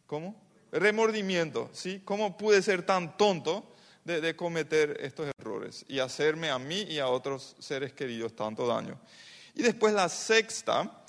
¿Cómo? 0.05 0.35
Remordimiento, 0.73 1.69
¿sí? 1.71 2.01
¿Cómo 2.03 2.37
pude 2.37 2.61
ser 2.61 2.85
tan 2.85 3.15
tonto 3.15 3.75
de, 4.03 4.35
cometer 4.35 4.97
estos 4.99 5.31
errores 5.39 5.85
y 5.87 5.99
hacerme 5.99 6.49
a 6.49 6.59
mí 6.59 6.81
y 6.81 6.99
a 6.99 7.07
otros 7.07 7.55
seres 7.59 7.93
queridos 7.93 8.35
tanto 8.35 8.67
daño? 8.67 8.99
Y 9.55 9.63
después 9.63 9.93
la 9.93 10.09
sexta 10.09 11.01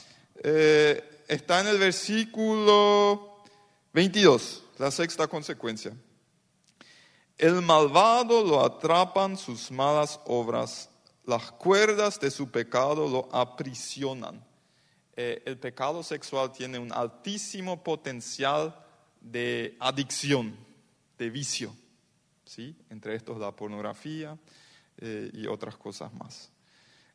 eh, 0.42 1.24
está 1.28 1.60
en 1.60 1.68
el 1.68 1.78
versículo 1.78 3.42
22, 3.92 4.64
la 4.78 4.90
sexta 4.90 5.26
consecuencia. 5.26 5.92
El 7.38 7.60
malvado 7.62 8.44
lo 8.44 8.64
atrapan 8.64 9.36
sus 9.36 9.70
malas 9.70 10.20
obras 10.24 10.88
las 11.26 11.50
cuerdas 11.50 12.20
de 12.20 12.30
su 12.30 12.50
pecado 12.50 13.08
lo 13.08 13.28
aprisionan. 13.34 14.42
Eh, 15.16 15.42
el 15.44 15.58
pecado 15.58 16.02
sexual 16.02 16.52
tiene 16.52 16.78
un 16.78 16.92
altísimo 16.92 17.82
potencial 17.82 18.74
de 19.20 19.76
adicción, 19.80 20.56
de 21.18 21.30
vicio. 21.30 21.74
¿sí? 22.44 22.76
Entre 22.90 23.16
estos 23.16 23.38
la 23.38 23.50
pornografía 23.50 24.38
eh, 24.98 25.30
y 25.32 25.46
otras 25.48 25.76
cosas 25.76 26.12
más. 26.14 26.52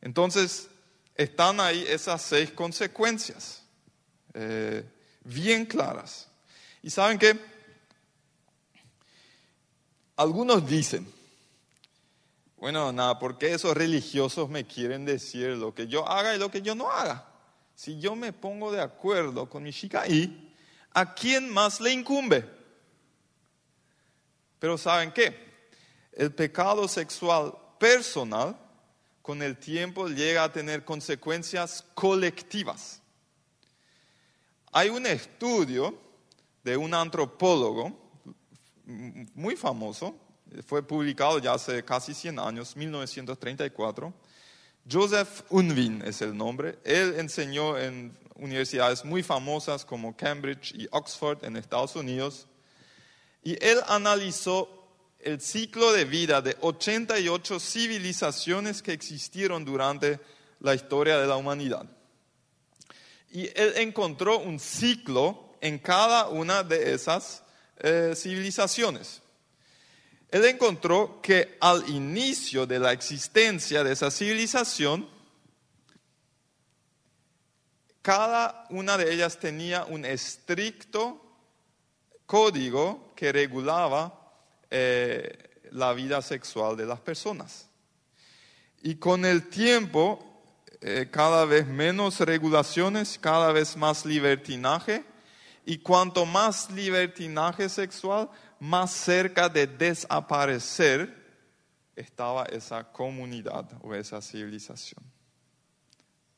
Entonces, 0.01 0.69
están 1.15 1.59
ahí 1.59 1.85
esas 1.87 2.21
seis 2.21 2.51
consecuencias, 2.51 3.63
eh, 4.33 4.83
bien 5.23 5.65
claras. 5.65 6.27
Y 6.81 6.89
saben 6.89 7.19
que 7.19 7.37
algunos 10.15 10.67
dicen, 10.67 11.11
bueno, 12.57 12.91
nada, 12.91 13.17
porque 13.17 13.53
esos 13.53 13.75
religiosos 13.75 14.49
me 14.49 14.65
quieren 14.65 15.03
decir 15.03 15.49
lo 15.57 15.73
que 15.73 15.87
yo 15.87 16.07
haga 16.07 16.35
y 16.35 16.37
lo 16.39 16.51
que 16.51 16.61
yo 16.61 16.75
no 16.75 16.91
haga? 16.91 17.27
Si 17.75 17.99
yo 17.99 18.15
me 18.15 18.33
pongo 18.33 18.71
de 18.71 18.81
acuerdo 18.81 19.49
con 19.49 19.63
mi 19.63 19.73
chica 19.73 20.03
¿a 20.93 21.13
quién 21.15 21.49
más 21.49 21.81
le 21.81 21.91
incumbe? 21.91 22.47
Pero 24.59 24.77
¿saben 24.77 25.11
qué? 25.11 25.35
El 26.11 26.35
pecado 26.35 26.87
sexual 26.87 27.53
personal 27.79 28.55
con 29.21 29.41
el 29.41 29.57
tiempo 29.57 30.07
llega 30.07 30.43
a 30.43 30.51
tener 30.51 30.83
consecuencias 30.83 31.85
colectivas. 31.93 33.01
Hay 34.71 34.89
un 34.89 35.05
estudio 35.05 35.97
de 36.63 36.77
un 36.77 36.93
antropólogo 36.93 37.99
muy 39.35 39.55
famoso, 39.55 40.15
fue 40.65 40.85
publicado 40.85 41.39
ya 41.39 41.53
hace 41.53 41.83
casi 41.83 42.13
100 42.13 42.39
años, 42.39 42.75
1934. 42.75 44.13
Joseph 44.89 45.43
Unwin 45.49 46.01
es 46.05 46.21
el 46.21 46.35
nombre. 46.35 46.79
Él 46.83 47.15
enseñó 47.17 47.77
en 47.77 48.17
universidades 48.35 49.05
muy 49.05 49.23
famosas 49.23 49.85
como 49.85 50.15
Cambridge 50.15 50.73
y 50.73 50.87
Oxford 50.91 51.45
en 51.45 51.55
Estados 51.55 51.95
Unidos. 51.95 52.47
Y 53.43 53.63
él 53.63 53.79
analizó 53.87 54.80
el 55.23 55.41
ciclo 55.41 55.91
de 55.91 56.05
vida 56.05 56.41
de 56.41 56.55
88 56.61 57.59
civilizaciones 57.59 58.81
que 58.81 58.93
existieron 58.93 59.65
durante 59.65 60.19
la 60.59 60.75
historia 60.75 61.17
de 61.17 61.27
la 61.27 61.35
humanidad. 61.35 61.85
Y 63.31 63.47
él 63.59 63.73
encontró 63.77 64.39
un 64.39 64.59
ciclo 64.59 65.55
en 65.61 65.79
cada 65.79 66.29
una 66.29 66.63
de 66.63 66.93
esas 66.93 67.43
eh, 67.79 68.13
civilizaciones 68.15 69.21
él 70.31 70.45
encontró 70.45 71.21
que 71.21 71.57
al 71.59 71.87
inicio 71.89 72.65
de 72.65 72.79
la 72.79 72.93
existencia 72.93 73.83
de 73.83 73.91
esa 73.91 74.09
civilización, 74.09 75.07
cada 78.01 78.65
una 78.69 78.97
de 78.97 79.13
ellas 79.13 79.37
tenía 79.37 79.83
un 79.83 80.05
estricto 80.05 81.21
código 82.25 83.11
que 83.13 83.33
regulaba 83.33 84.20
eh, 84.71 85.61
la 85.71 85.93
vida 85.93 86.21
sexual 86.21 86.75
de 86.75 86.85
las 86.85 86.99
personas. 86.99 87.69
Y 88.81 88.95
con 88.95 89.25
el 89.25 89.49
tiempo, 89.49 90.19
eh, 90.81 91.09
cada 91.11 91.45
vez 91.45 91.67
menos 91.67 92.19
regulaciones, 92.19 93.19
cada 93.19 93.51
vez 93.51 93.77
más 93.77 94.05
libertinaje, 94.05 95.05
y 95.65 95.77
cuanto 95.77 96.25
más 96.25 96.71
libertinaje 96.71 97.69
sexual, 97.69 98.29
más 98.59 98.91
cerca 98.91 99.47
de 99.49 99.67
desaparecer 99.67 101.21
estaba 101.95 102.45
esa 102.45 102.91
comunidad 102.91 103.69
o 103.81 103.93
esa 103.93 104.21
civilización. 104.21 105.03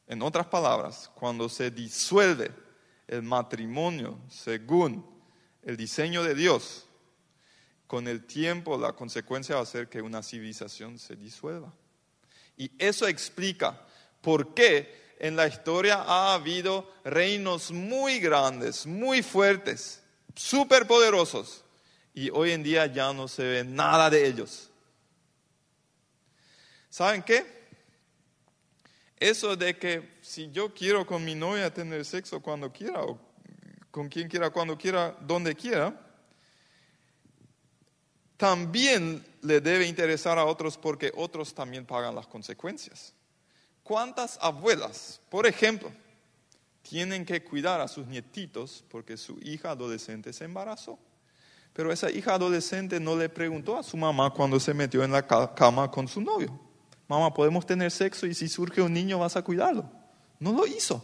En 0.08 0.22
otras 0.22 0.48
palabras, 0.48 1.10
cuando 1.16 1.48
se 1.48 1.72
disuelve 1.72 2.52
el 3.08 3.22
matrimonio 3.22 4.20
según 4.28 5.06
el 5.62 5.78
diseño 5.78 6.24
de 6.24 6.36
Dios, 6.36 6.88
con 7.94 8.08
el 8.08 8.26
tiempo 8.26 8.76
la 8.76 8.94
consecuencia 8.94 9.58
va 9.58 9.62
a 9.62 9.68
ser 9.68 9.88
que 9.88 10.02
una 10.02 10.24
civilización 10.24 10.98
se 10.98 11.16
disuelva. 11.16 11.72
Y 12.58 12.72
eso 12.80 13.08
explica 13.08 13.86
por 14.20 14.56
qué 14.56 15.14
en 15.20 15.36
la 15.36 15.46
historia 15.46 15.98
ha 16.02 16.34
habido 16.34 16.92
reinos 17.04 17.70
muy 17.70 18.20
grandes, 18.20 18.88
muy 18.88 19.22
fuertes, 19.22 20.02
súper 20.34 20.88
poderosos, 20.88 21.64
y 22.16 22.32
hoy 22.32 22.54
en 22.54 22.64
día 22.64 22.88
ya 22.88 23.14
no 23.14 23.28
se 23.28 23.44
ve 23.44 23.64
nada 23.64 24.10
de 24.10 24.26
ellos. 24.26 24.72
¿Saben 26.90 27.22
qué? 27.22 27.46
Eso 29.20 29.56
de 29.56 29.78
que 29.78 30.18
si 30.24 30.50
yo 30.50 30.74
quiero 30.74 31.06
con 31.06 31.24
mi 31.24 31.36
novia 31.36 31.72
tener 31.72 32.04
sexo 32.06 32.42
cuando 32.42 32.74
quiera, 32.74 33.04
o 33.04 33.20
con 33.92 34.10
quien 34.10 34.28
quiera, 34.28 34.50
cuando 34.50 34.76
quiera, 34.80 35.16
donde 35.22 35.54
quiera, 35.54 36.04
también 38.44 39.26
le 39.42 39.62
debe 39.62 39.88
interesar 39.88 40.38
a 40.38 40.44
otros 40.44 40.78
porque 40.78 41.14
otros 41.16 41.54
también 41.54 41.86
pagan 41.86 42.14
las 42.14 42.28
consecuencias. 42.28 43.14
¿Cuántas 43.84 44.38
abuelas, 44.42 45.22
por 45.30 45.48
ejemplo, 45.48 45.90
tienen 46.82 47.26
que 47.26 47.42
cuidar 47.42 47.80
a 47.80 47.88
sus 47.88 48.06
nietitos 48.06 48.84
porque 48.90 49.16
su 49.16 49.40
hija 49.40 49.72
adolescente 49.72 50.34
se 50.34 50.44
embarazó? 50.44 51.00
Pero 51.72 51.90
esa 51.90 52.12
hija 52.12 52.34
adolescente 52.34 53.00
no 53.00 53.16
le 53.16 53.30
preguntó 53.30 53.78
a 53.78 53.84
su 53.84 53.96
mamá 53.96 54.32
cuando 54.32 54.60
se 54.60 54.74
metió 54.74 55.06
en 55.06 55.14
la 55.14 55.26
cama 55.26 55.90
con 55.90 56.10
su 56.10 56.20
novio. 56.20 56.60
Mamá, 57.08 57.34
podemos 57.34 57.66
tener 57.66 57.92
sexo 57.92 58.28
y 58.28 58.34
si 58.34 58.50
surge 58.50 58.82
un 58.82 58.92
niño 58.92 59.20
vas 59.20 59.38
a 59.38 59.42
cuidarlo. 59.42 59.90
No 60.42 60.52
lo 60.52 60.68
hizo. 60.68 61.02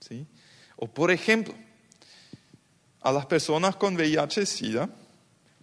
¿Sí? 0.00 0.26
O 0.76 0.86
por 0.86 1.10
ejemplo, 1.10 1.54
a 3.00 3.10
las 3.10 3.24
personas 3.24 3.74
con 3.76 3.96
VIH-Sida, 3.96 4.90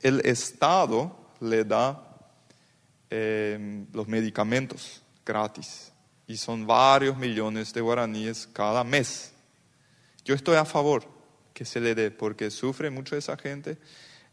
el 0.02 0.22
Estado 0.26 1.16
le 1.40 1.64
da 1.64 2.04
em, 3.10 3.86
los 3.94 4.08
medicamentos 4.08 5.02
gratis 5.26 5.92
y 6.28 6.38
son 6.38 6.66
varios 6.66 7.18
millones 7.18 7.74
de 7.74 7.82
guaraníes 7.82 8.48
cada 8.54 8.84
mes. 8.84 9.34
Yo 10.24 10.34
estoy 10.34 10.56
a 10.56 10.66
favor 10.66 11.04
que 11.54 11.66
se 11.66 11.80
le 11.80 11.94
dé 11.94 12.12
porque 12.12 12.50
sufre 12.50 12.90
mucho 12.90 13.16
esa 13.16 13.38
gente. 13.38 13.78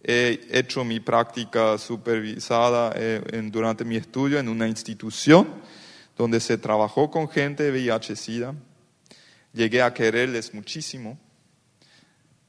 He 0.02 0.46
hecho 0.50 0.84
mi 0.84 1.00
práctica 1.00 1.76
supervisada 1.76 2.92
eh, 2.94 3.20
durante 3.50 3.84
mi 3.84 3.96
estudio 3.96 4.38
en 4.38 4.48
una 4.48 4.68
institución 4.68 5.48
donde 6.16 6.40
se 6.40 6.56
trabajó 6.56 7.10
con 7.10 7.28
gente 7.28 7.70
VIH-Sida. 7.70 8.54
Llegué 9.52 9.82
a 9.82 9.92
quererles 9.92 10.54
muchísimo. 10.54 11.18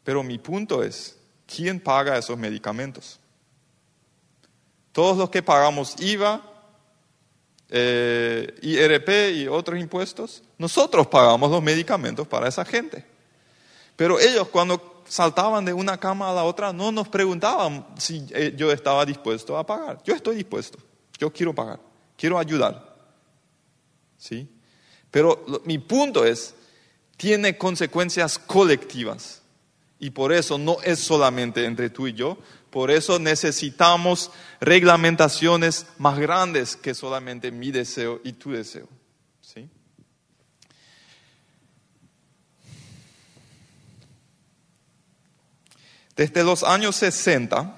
Pero 0.04 0.24
mi 0.24 0.38
punto 0.38 0.84
es, 0.84 1.19
¿quién 1.54 1.80
paga 1.80 2.18
esos 2.18 2.38
medicamentos? 2.38 3.20
Todos 4.92 5.18
los 5.18 5.30
que 5.30 5.42
pagamos 5.42 5.96
IVA, 6.00 6.42
eh, 7.70 8.56
IRP 8.62 9.32
y 9.36 9.48
otros 9.48 9.80
impuestos, 9.80 10.44
nosotros 10.58 11.08
pagamos 11.08 11.50
los 11.50 11.62
medicamentos 11.62 12.28
para 12.28 12.48
esa 12.48 12.66
gente. 12.66 13.06
Pero 13.96 14.20
ellos 14.20 14.48
cuando 14.50 15.04
saltaban 15.08 15.66
de 15.66 15.74
una 15.74 16.00
cama 16.00 16.30
a 16.30 16.34
la 16.34 16.44
otra 16.44 16.72
no 16.72 16.92
nos 16.92 17.08
preguntaban 17.08 17.86
si 17.98 18.26
eh, 18.32 18.54
yo 18.56 18.72
estaba 18.72 19.06
dispuesto 19.06 19.58
a 19.58 19.66
pagar. 19.66 20.02
Yo 20.04 20.14
estoy 20.16 20.38
dispuesto, 20.38 20.78
yo 21.18 21.32
quiero 21.32 21.54
pagar, 21.54 21.80
quiero 22.18 22.38
ayudar. 22.38 22.96
¿Sí? 24.18 24.50
Pero 25.12 25.46
mi 25.66 25.78
punto 25.80 26.26
es, 26.26 26.54
tiene 27.18 27.58
consecuencias 27.58 28.38
colectivas. 28.38 29.39
Y 30.00 30.12
por 30.12 30.32
eso 30.32 30.58
no 30.58 30.78
es 30.82 31.00
solamente 31.00 31.66
entre 31.66 31.90
tú 31.90 32.08
y 32.08 32.14
yo, 32.14 32.38
por 32.70 32.92
eso 32.92 33.20
necesitamos 33.20 34.32
reglamentaciones 34.62 35.88
más 35.98 36.18
grandes 36.20 36.76
que 36.76 36.94
solamente 36.94 37.52
mi 37.52 37.72
deseo 37.72 38.22
y 38.24 38.34
tu 38.34 38.52
deseo. 38.52 38.88
¿sí? 39.42 39.68
Desde 46.16 46.44
los 46.44 46.64
años 46.64 46.96
60 46.96 47.76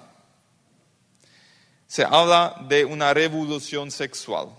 se 1.87 2.03
habla 2.03 2.55
de 2.67 2.85
una 2.85 3.13
revolución 3.13 3.91
sexual, 3.91 4.49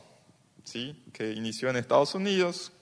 ¿sí? 0.65 1.01
que 1.13 1.33
inició 1.33 1.71
en 1.71 1.77
Estados 1.77 2.15
Unidos. 2.15 2.73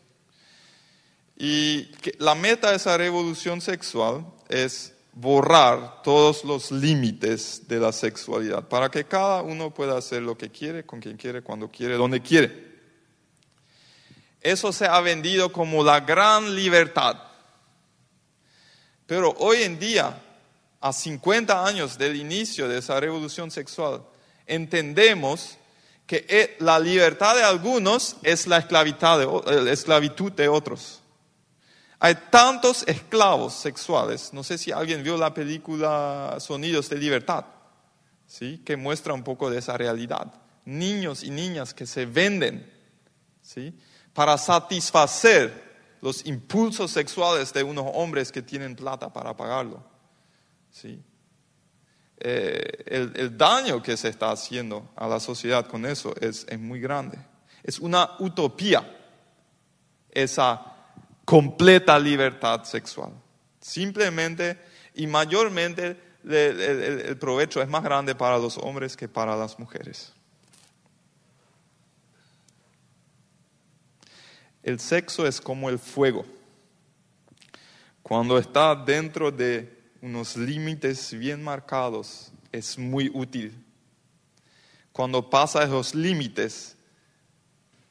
Y 1.36 1.88
la 2.18 2.34
meta 2.34 2.70
de 2.70 2.76
esa 2.76 2.96
revolución 2.96 3.60
sexual 3.60 4.26
es 4.50 4.92
borrar 5.12 6.02
todos 6.02 6.44
los 6.44 6.70
límites 6.70 7.66
de 7.66 7.78
la 7.78 7.92
sexualidad 7.92 8.68
para 8.68 8.90
que 8.90 9.04
cada 9.04 9.42
uno 9.42 9.72
pueda 9.72 9.98
hacer 9.98 10.22
lo 10.22 10.36
que 10.36 10.50
quiere, 10.50 10.84
con 10.84 11.00
quien 11.00 11.16
quiere, 11.16 11.42
cuando 11.42 11.68
quiere, 11.68 11.94
donde 11.94 12.20
quiere. 12.20 12.70
Eso 14.40 14.72
se 14.72 14.86
ha 14.86 15.00
vendido 15.00 15.52
como 15.52 15.84
la 15.84 16.00
gran 16.00 16.54
libertad. 16.54 17.16
Pero 19.06 19.34
hoy 19.38 19.62
en 19.62 19.78
día, 19.78 20.22
a 20.80 20.92
50 20.92 21.66
años 21.66 21.98
del 21.98 22.16
inicio 22.16 22.68
de 22.68 22.78
esa 22.78 22.98
revolución 22.98 23.50
sexual, 23.50 24.02
entendemos 24.46 25.58
que 26.06 26.24
eh, 26.28 26.56
la 26.60 26.78
libertad 26.78 27.36
de 27.36 27.42
algunos 27.42 28.16
es 28.22 28.46
la 28.46 28.58
esclavitud 28.58 30.32
de 30.32 30.48
otros. 30.48 30.99
Hay 32.02 32.14
tantos 32.30 32.82
esclavos 32.86 33.52
sexuales. 33.52 34.32
No 34.32 34.42
sé 34.42 34.56
si 34.56 34.72
alguien 34.72 35.02
vio 35.02 35.18
la 35.18 35.34
película 35.34 36.36
Sonidos 36.40 36.88
de 36.88 36.96
Libertad, 36.96 37.44
¿sí? 38.26 38.62
que 38.64 38.78
muestra 38.78 39.12
un 39.12 39.22
poco 39.22 39.50
de 39.50 39.58
esa 39.58 39.76
realidad. 39.76 40.32
Niños 40.64 41.22
y 41.22 41.30
niñas 41.30 41.74
que 41.74 41.86
se 41.86 42.06
venden 42.06 42.72
¿sí? 43.42 43.78
para 44.14 44.38
satisfacer 44.38 45.70
los 46.00 46.24
impulsos 46.24 46.90
sexuales 46.90 47.52
de 47.52 47.62
unos 47.62 47.84
hombres 47.92 48.32
que 48.32 48.40
tienen 48.40 48.74
plata 48.74 49.12
para 49.12 49.36
pagarlo. 49.36 49.84
¿sí? 50.70 51.02
Eh, 52.16 53.12
el, 53.14 53.36
daño 53.36 53.82
que 53.82 53.98
se 53.98 54.08
está 54.08 54.30
haciendo 54.30 54.90
a 54.96 55.06
la 55.06 55.20
sociedad 55.20 55.66
con 55.66 55.84
eso 55.84 56.14
es, 56.18 56.46
es 56.48 56.58
muy 56.58 56.80
grande. 56.80 57.18
Es 57.62 57.78
una 57.78 58.16
utopía 58.20 58.96
esa 60.10 60.69
completa 61.30 61.96
libertad 61.96 62.64
sexual. 62.64 63.12
Simplemente 63.60 64.58
y 64.96 65.06
mayormente 65.06 65.96
el, 66.28 67.16
provecho 67.18 67.62
es 67.62 67.68
más 67.68 67.84
grande 67.84 68.16
para 68.16 68.36
los 68.36 68.58
hombres 68.58 68.96
que 68.96 69.06
para 69.06 69.36
las 69.36 69.56
mujeres. 69.56 70.12
El 74.64 74.80
sexo 74.80 75.24
es 75.24 75.40
como 75.40 75.70
el 75.70 75.78
fuego. 75.78 76.26
Cuando 78.02 78.36
está 78.36 78.74
dentro 78.74 79.30
de 79.30 79.72
unos 80.02 80.36
límites 80.36 81.16
bien 81.16 81.44
marcados, 81.44 82.32
es 82.50 82.76
muy 82.76 83.08
útil. 83.14 83.56
Cuando 84.90 85.30
pasa 85.30 85.62
esos 85.62 85.94
límites, 85.94 86.76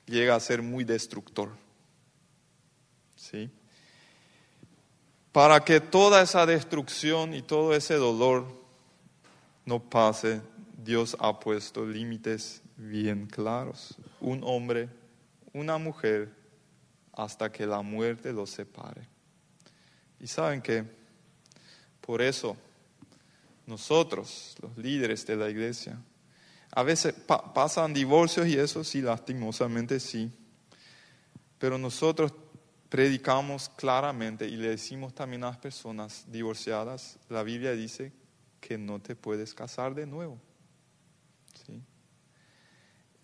llega 0.06 0.36
a 0.36 0.40
ser 0.42 0.62
muy 0.62 0.84
destructor. 0.84 1.69
¿Sí? 3.30 3.50
Para 5.32 5.64
que 5.64 5.80
toda 5.80 6.22
esa 6.22 6.46
destrucción 6.46 7.34
y 7.34 7.42
todo 7.42 7.76
ese 7.76 7.96
dolor 7.96 8.46
no 9.66 9.80
pase, 9.80 10.42
Dios 10.84 11.16
ha 11.20 11.40
puesto 11.40 11.86
límites 11.86 12.62
bien 12.78 13.28
claros. 13.28 13.96
Un 14.20 14.42
hombre, 14.44 14.90
una 15.54 15.78
mujer, 15.78 16.34
hasta 17.14 17.52
que 17.52 17.68
la 17.68 17.82
muerte 17.82 18.34
los 18.34 18.50
separe. 18.50 19.08
Y 20.20 20.28
saben 20.28 20.62
que 20.62 20.84
por 22.02 22.22
eso 22.22 22.58
nosotros, 23.68 24.56
los 24.62 24.78
líderes 24.78 25.26
de 25.28 25.36
la 25.36 25.50
iglesia, 25.50 26.00
a 26.72 26.84
veces 26.84 27.14
pasan 27.54 27.94
divorcios 27.94 28.48
y 28.48 28.58
eso 28.58 28.84
sí, 28.84 29.02
lastimosamente 29.02 30.00
sí, 30.00 30.32
pero 31.60 31.78
nosotros 31.78 32.34
predicamos 32.90 33.70
claramente 33.70 34.48
y 34.48 34.58
le 34.58 34.70
decimos 34.70 35.14
también 35.14 35.44
a 35.44 35.48
las 35.48 35.58
personas 35.58 36.26
divorciadas, 36.28 37.20
la 37.30 37.44
Biblia 37.44 37.72
dice 37.74 38.12
que 38.60 38.78
no 38.78 39.00
te 39.00 39.16
puedes 39.16 39.54
casar 39.54 39.94
de 39.94 40.08
nuevo. 40.08 40.40
¿Sí? 41.66 41.82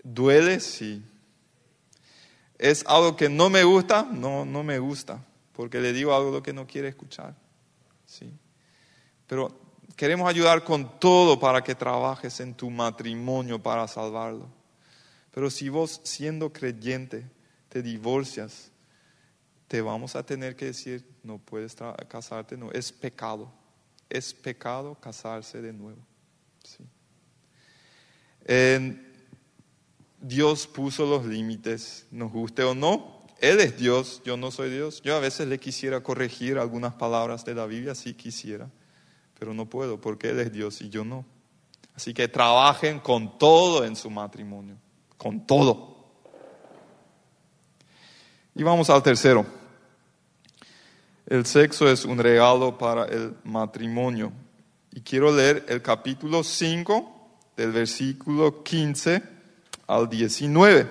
Duele, 0.03 0.59
sí. 0.59 1.03
¿Es 2.57 2.85
algo 2.87 3.15
que 3.15 3.27
no 3.27 3.49
me 3.49 3.63
gusta? 3.63 4.03
No, 4.03 4.45
no 4.45 4.63
me 4.63 4.79
gusta, 4.79 5.25
porque 5.53 5.81
le 5.81 5.91
digo 5.93 6.15
algo 6.15 6.41
que 6.41 6.53
no 6.53 6.67
quiere 6.67 6.89
escuchar. 6.89 7.35
¿Sí? 8.05 8.31
Pero 9.27 9.59
queremos 9.95 10.29
ayudar 10.29 10.63
con 10.63 10.99
todo 10.99 11.39
para 11.39 11.63
que 11.63 11.73
trabajes 11.73 12.39
en 12.39 12.53
tu 12.53 12.69
matrimonio 12.69 13.61
para 13.61 13.87
salvarlo. 13.87 14.47
Pero 15.31 15.49
si 15.49 15.69
vos 15.69 16.01
siendo 16.03 16.53
creyente 16.53 17.29
te 17.67 17.81
divorcias, 17.81 18.71
te 19.67 19.81
vamos 19.81 20.15
a 20.15 20.25
tener 20.25 20.55
que 20.55 20.65
decir, 20.65 21.05
no 21.23 21.39
puedes 21.39 21.75
casarte, 22.07 22.57
no, 22.57 22.71
es 22.71 22.91
pecado. 22.91 23.51
Es 24.09 24.33
pecado 24.33 24.95
casarse 24.95 25.61
de 25.61 25.73
nuevo. 25.73 25.99
Dios 30.21 30.67
puso 30.67 31.05
los 31.05 31.25
límites, 31.25 32.07
nos 32.11 32.31
guste 32.31 32.63
o 32.63 32.75
no. 32.75 33.25
Él 33.39 33.59
es 33.59 33.77
Dios, 33.77 34.21
yo 34.23 34.37
no 34.37 34.51
soy 34.51 34.69
Dios. 34.69 35.01
Yo 35.01 35.15
a 35.15 35.19
veces 35.19 35.47
le 35.47 35.59
quisiera 35.59 36.01
corregir 36.01 36.57
algunas 36.57 36.93
palabras 36.93 37.43
de 37.45 37.55
la 37.55 37.65
Biblia, 37.65 37.95
si 37.95 38.13
quisiera, 38.13 38.69
pero 39.37 39.53
no 39.53 39.69
puedo 39.69 39.99
porque 39.99 40.29
Él 40.29 40.39
es 40.39 40.51
Dios 40.51 40.81
y 40.81 40.89
yo 40.89 41.03
no. 41.03 41.25
Así 41.95 42.13
que 42.13 42.27
trabajen 42.27 42.99
con 42.99 43.37
todo 43.37 43.85
en 43.85 43.95
su 43.95 44.09
matrimonio, 44.09 44.77
con 45.17 45.45
todo. 45.45 45.94
Y 48.57 48.63
vamos 48.63 48.89
al 48.89 49.03
tercero. 49.03 49.45
El 51.25 51.45
sexo 51.45 51.89
es 51.89 52.05
un 52.05 52.17
regalo 52.17 52.77
para 52.77 53.03
el 53.03 53.35
matrimonio. 53.43 54.31
Y 54.93 55.01
quiero 55.01 55.35
leer 55.35 55.65
el 55.67 55.81
capítulo 55.81 56.41
5 56.41 57.27
del 57.57 57.73
versículo 57.73 58.63
15 58.63 59.21
al 59.87 60.09
19. 60.09 60.89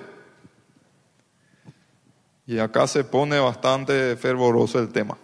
Y 2.45 2.59
acá 2.59 2.85
se 2.85 3.03
pone 3.03 3.39
bastante 3.39 4.15
fervoroso 4.15 4.77
el 4.77 4.89
tema. 4.91 5.17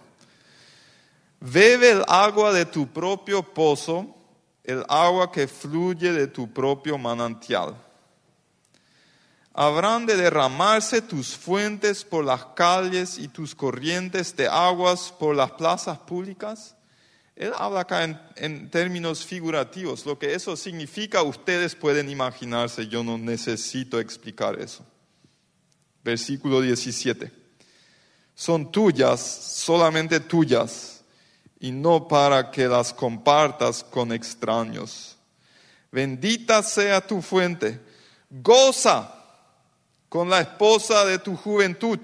Bebe 1.38 1.92
el 1.92 2.02
agua 2.08 2.52
de 2.52 2.66
tu 2.66 2.88
propio 2.88 3.44
pozo, 3.44 4.16
el 4.64 4.84
agua 4.88 5.30
que 5.30 5.46
fluye 5.46 6.12
de 6.12 6.26
tu 6.26 6.52
propio 6.52 6.98
manantial. 6.98 7.76
Habrán 9.54 10.06
de 10.06 10.16
derramarse 10.16 11.02
tus 11.02 11.36
fuentes 11.36 12.04
por 12.04 12.24
las 12.24 12.44
calles 12.56 13.18
y 13.18 13.28
tus 13.28 13.54
corrientes 13.54 14.34
de 14.34 14.48
aguas 14.48 15.12
por 15.18 15.36
las 15.36 15.50
plazas 15.52 15.98
públicas. 15.98 16.74
Él 17.36 17.52
habla 17.58 17.80
acá 17.80 18.32
en, 18.36 18.70
términos 18.70 19.24
figurativos. 19.24 20.06
Lo 20.06 20.18
que 20.18 20.34
eso 20.34 20.56
significa, 20.56 21.22
ustedes 21.22 21.74
pueden 21.74 22.08
imaginarse, 22.08 22.88
yo 22.88 23.04
no 23.04 23.18
necesito 23.18 24.00
explicar 24.00 24.58
eso. 24.58 24.84
Versículo 26.02 26.60
17. 26.62 27.30
Son 28.34 28.72
tuyas, 28.72 29.20
solamente 29.20 30.18
tuyas, 30.20 31.04
y 31.60 31.70
no 31.70 32.08
para 32.08 32.50
que 32.50 32.66
las 32.66 32.92
compartas 32.92 33.84
con 33.84 34.12
extraños. 34.12 35.16
Bendita 35.90 36.62
sea 36.62 37.06
tu 37.06 37.20
fuente. 37.20 37.78
Goza 38.30 39.21
con 40.12 40.28
la 40.28 40.42
esposa 40.42 41.06
de 41.06 41.18
tu 41.18 41.34
juventud 41.34 41.98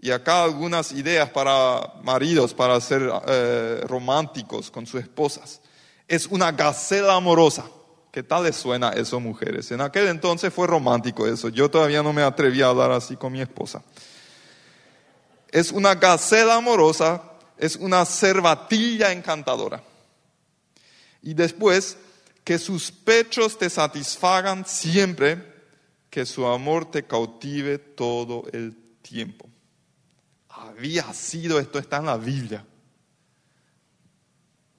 y 0.00 0.12
acá 0.12 0.44
algunas 0.44 0.92
ideas 0.92 1.28
para 1.28 1.94
maridos, 2.04 2.54
para 2.54 2.80
ser 2.80 3.02
eh, 3.26 3.80
románticos 3.88 4.70
con 4.70 4.86
sus 4.86 5.00
esposas. 5.00 5.60
Es 6.06 6.28
una 6.28 6.52
gacela 6.52 7.16
amorosa. 7.16 7.64
¿Qué 8.12 8.22
tal 8.22 8.44
les 8.44 8.54
suena 8.54 8.90
eso, 8.90 9.18
mujeres? 9.18 9.72
En 9.72 9.80
aquel 9.80 10.06
entonces 10.06 10.54
fue 10.54 10.68
romántico 10.68 11.26
eso. 11.26 11.48
Yo 11.48 11.68
todavía 11.68 12.00
no 12.00 12.12
me 12.12 12.22
atreví 12.22 12.62
a 12.62 12.68
hablar 12.68 12.92
así 12.92 13.16
con 13.16 13.32
mi 13.32 13.40
esposa. 13.40 13.82
Es 15.48 15.72
una 15.72 15.96
gacela 15.96 16.54
amorosa, 16.54 17.24
es 17.58 17.74
una 17.74 18.04
cervatilla 18.04 19.10
encantadora. 19.10 19.82
Y 21.22 21.34
después, 21.34 21.96
que 22.44 22.60
sus 22.60 22.92
pechos 22.92 23.58
te 23.58 23.68
satisfagan 23.68 24.64
siempre, 24.64 25.51
que 26.12 26.24
su 26.26 26.46
amor 26.46 26.92
te 26.92 27.04
cautive 27.04 27.78
todo 27.78 28.44
el 28.52 28.76
tiempo 29.02 29.48
había 30.68 31.12
sido, 31.12 31.58
esto 31.58 31.78
está 31.78 31.98
en 31.98 32.06
la 32.06 32.16
Biblia. 32.16 32.64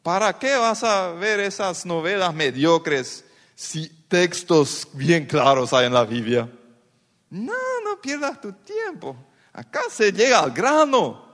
¿Para 0.02 0.38
qué 0.38 0.56
vas 0.56 0.84
a 0.84 1.14
ver 1.14 1.40
esas 1.40 1.86
novelas 1.86 2.34
mediocres 2.34 3.26
si 3.56 3.88
textos 4.08 4.88
bien 4.94 5.26
claros 5.26 5.74
hay 5.74 5.88
en 5.88 5.94
la 5.94 6.04
Biblia? 6.04 6.50
No, 7.30 7.82
no 7.84 8.02
pierdas 8.02 8.40
tu 8.40 8.52
tiempo. 8.54 9.16
Acá 9.54 9.82
se 9.90 10.12
llega 10.12 10.40
al 10.40 10.52
grano. 10.52 11.34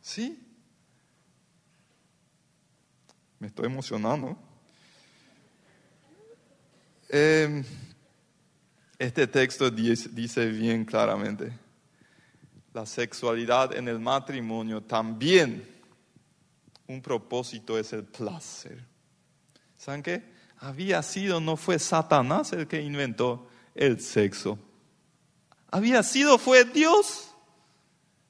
¿Sí? 0.00 0.38
Me 3.38 3.46
estoy 3.46 3.66
emocionando. 3.66 4.36
Em, 7.08 7.64
este 9.00 9.26
texto 9.26 9.70
dice 9.70 10.46
bien 10.48 10.84
claramente 10.84 11.52
la 12.72 12.86
sexualidad 12.86 13.74
en 13.74 13.88
el 13.88 13.98
matrimonio 13.98 14.82
también 14.82 15.66
un 16.86 17.00
propósito 17.00 17.78
es 17.78 17.92
el 17.92 18.04
placer. 18.04 18.84
¿Saben 19.76 20.02
qué? 20.02 20.24
Había 20.58 21.02
sido, 21.02 21.40
no 21.40 21.56
fue 21.56 21.78
Satanás 21.78 22.52
el 22.52 22.66
que 22.66 22.82
inventó 22.82 23.48
el 23.74 24.00
sexo. 24.00 24.58
Había 25.70 26.02
sido, 26.02 26.36
fue 26.36 26.64
Dios. 26.64 27.32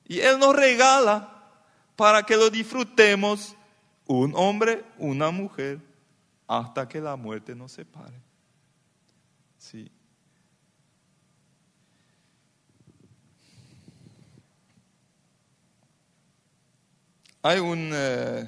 Y 0.06 0.20
Él 0.20 0.38
nos 0.38 0.54
regala 0.54 1.52
para 1.96 2.22
que 2.22 2.36
lo 2.36 2.50
disfrutemos 2.50 3.56
un 4.06 4.34
hombre, 4.36 4.84
una 4.98 5.30
mujer, 5.30 5.80
hasta 6.46 6.86
que 6.86 7.00
la 7.00 7.16
muerte 7.16 7.54
nos 7.54 7.72
separe. 7.72 8.20
Sí. 9.56 9.90
Hay 17.42 17.58
eh, 17.58 18.46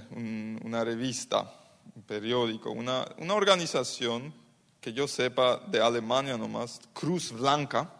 una 0.64 0.84
revista, 0.84 1.50
un 1.96 2.02
periódico, 2.02 2.70
una, 2.72 3.06
organización 3.30 4.34
que 4.82 4.92
yo 4.92 5.08
sepa 5.08 5.62
de 5.66 5.80
Alemania 5.80 6.36
nomás, 6.36 6.78
Cruz 6.92 7.32
Blanca, 7.32 7.90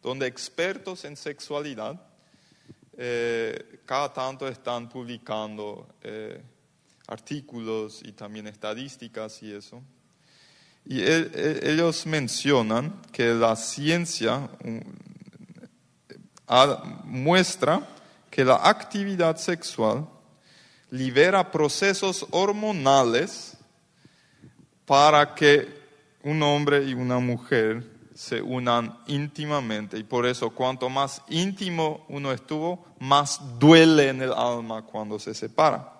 donde 0.00 0.28
expertos 0.28 1.04
en 1.04 1.16
sexualidad 1.16 2.00
eh, 2.96 3.80
cada 3.84 4.12
tanto 4.12 4.46
están 4.46 4.88
publicando 4.88 5.88
eh, 6.02 6.40
artículos 7.08 8.00
y 8.04 8.12
también 8.12 8.46
estadísticas 8.46 9.42
y 9.42 9.52
eso. 9.52 9.82
Y 10.84 11.02
ellos 11.02 12.06
mencionan 12.06 13.02
que 13.10 13.34
la 13.34 13.56
ciencia 13.56 14.48
muestra 17.02 17.95
que 18.36 18.44
la 18.44 18.68
actividad 18.68 19.38
sexual 19.38 20.06
libera 20.90 21.50
procesos 21.50 22.26
hormonales 22.32 23.56
para 24.84 25.34
que 25.34 25.66
un 26.22 26.42
hombre 26.42 26.84
y 26.84 26.92
una 26.92 27.18
mujer 27.18 27.82
se 28.14 28.42
unan 28.42 28.94
íntimamente. 29.06 29.96
Y 29.96 30.02
por 30.02 30.26
eso 30.26 30.50
cuanto 30.50 30.90
más 30.90 31.22
íntimo 31.30 32.04
uno 32.10 32.30
estuvo, 32.30 32.84
más 32.98 33.40
duele 33.58 34.10
en 34.10 34.20
el 34.20 34.34
alma 34.34 34.82
cuando 34.82 35.18
se 35.18 35.32
separa. 35.32 35.90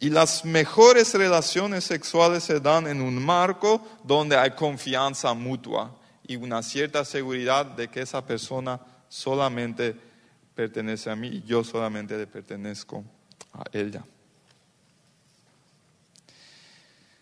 Y 0.00 0.08
las 0.08 0.42
mejores 0.42 1.12
relaciones 1.12 1.84
sexuales 1.84 2.44
se 2.44 2.60
dan 2.60 2.86
en 2.86 3.02
un 3.02 3.22
marco 3.22 3.86
donde 4.02 4.38
hay 4.38 4.52
confianza 4.52 5.34
mutua 5.34 5.94
y 6.26 6.36
una 6.36 6.62
cierta 6.62 7.04
seguridad 7.04 7.66
de 7.66 7.88
que 7.88 8.00
esa 8.00 8.24
persona 8.24 8.80
solamente 9.10 10.13
pertenece 10.54 11.10
a 11.10 11.16
mí 11.16 11.28
y 11.28 11.42
yo 11.42 11.64
solamente 11.64 12.16
le 12.16 12.26
pertenezco 12.26 13.04
a 13.52 13.64
ella. 13.72 14.04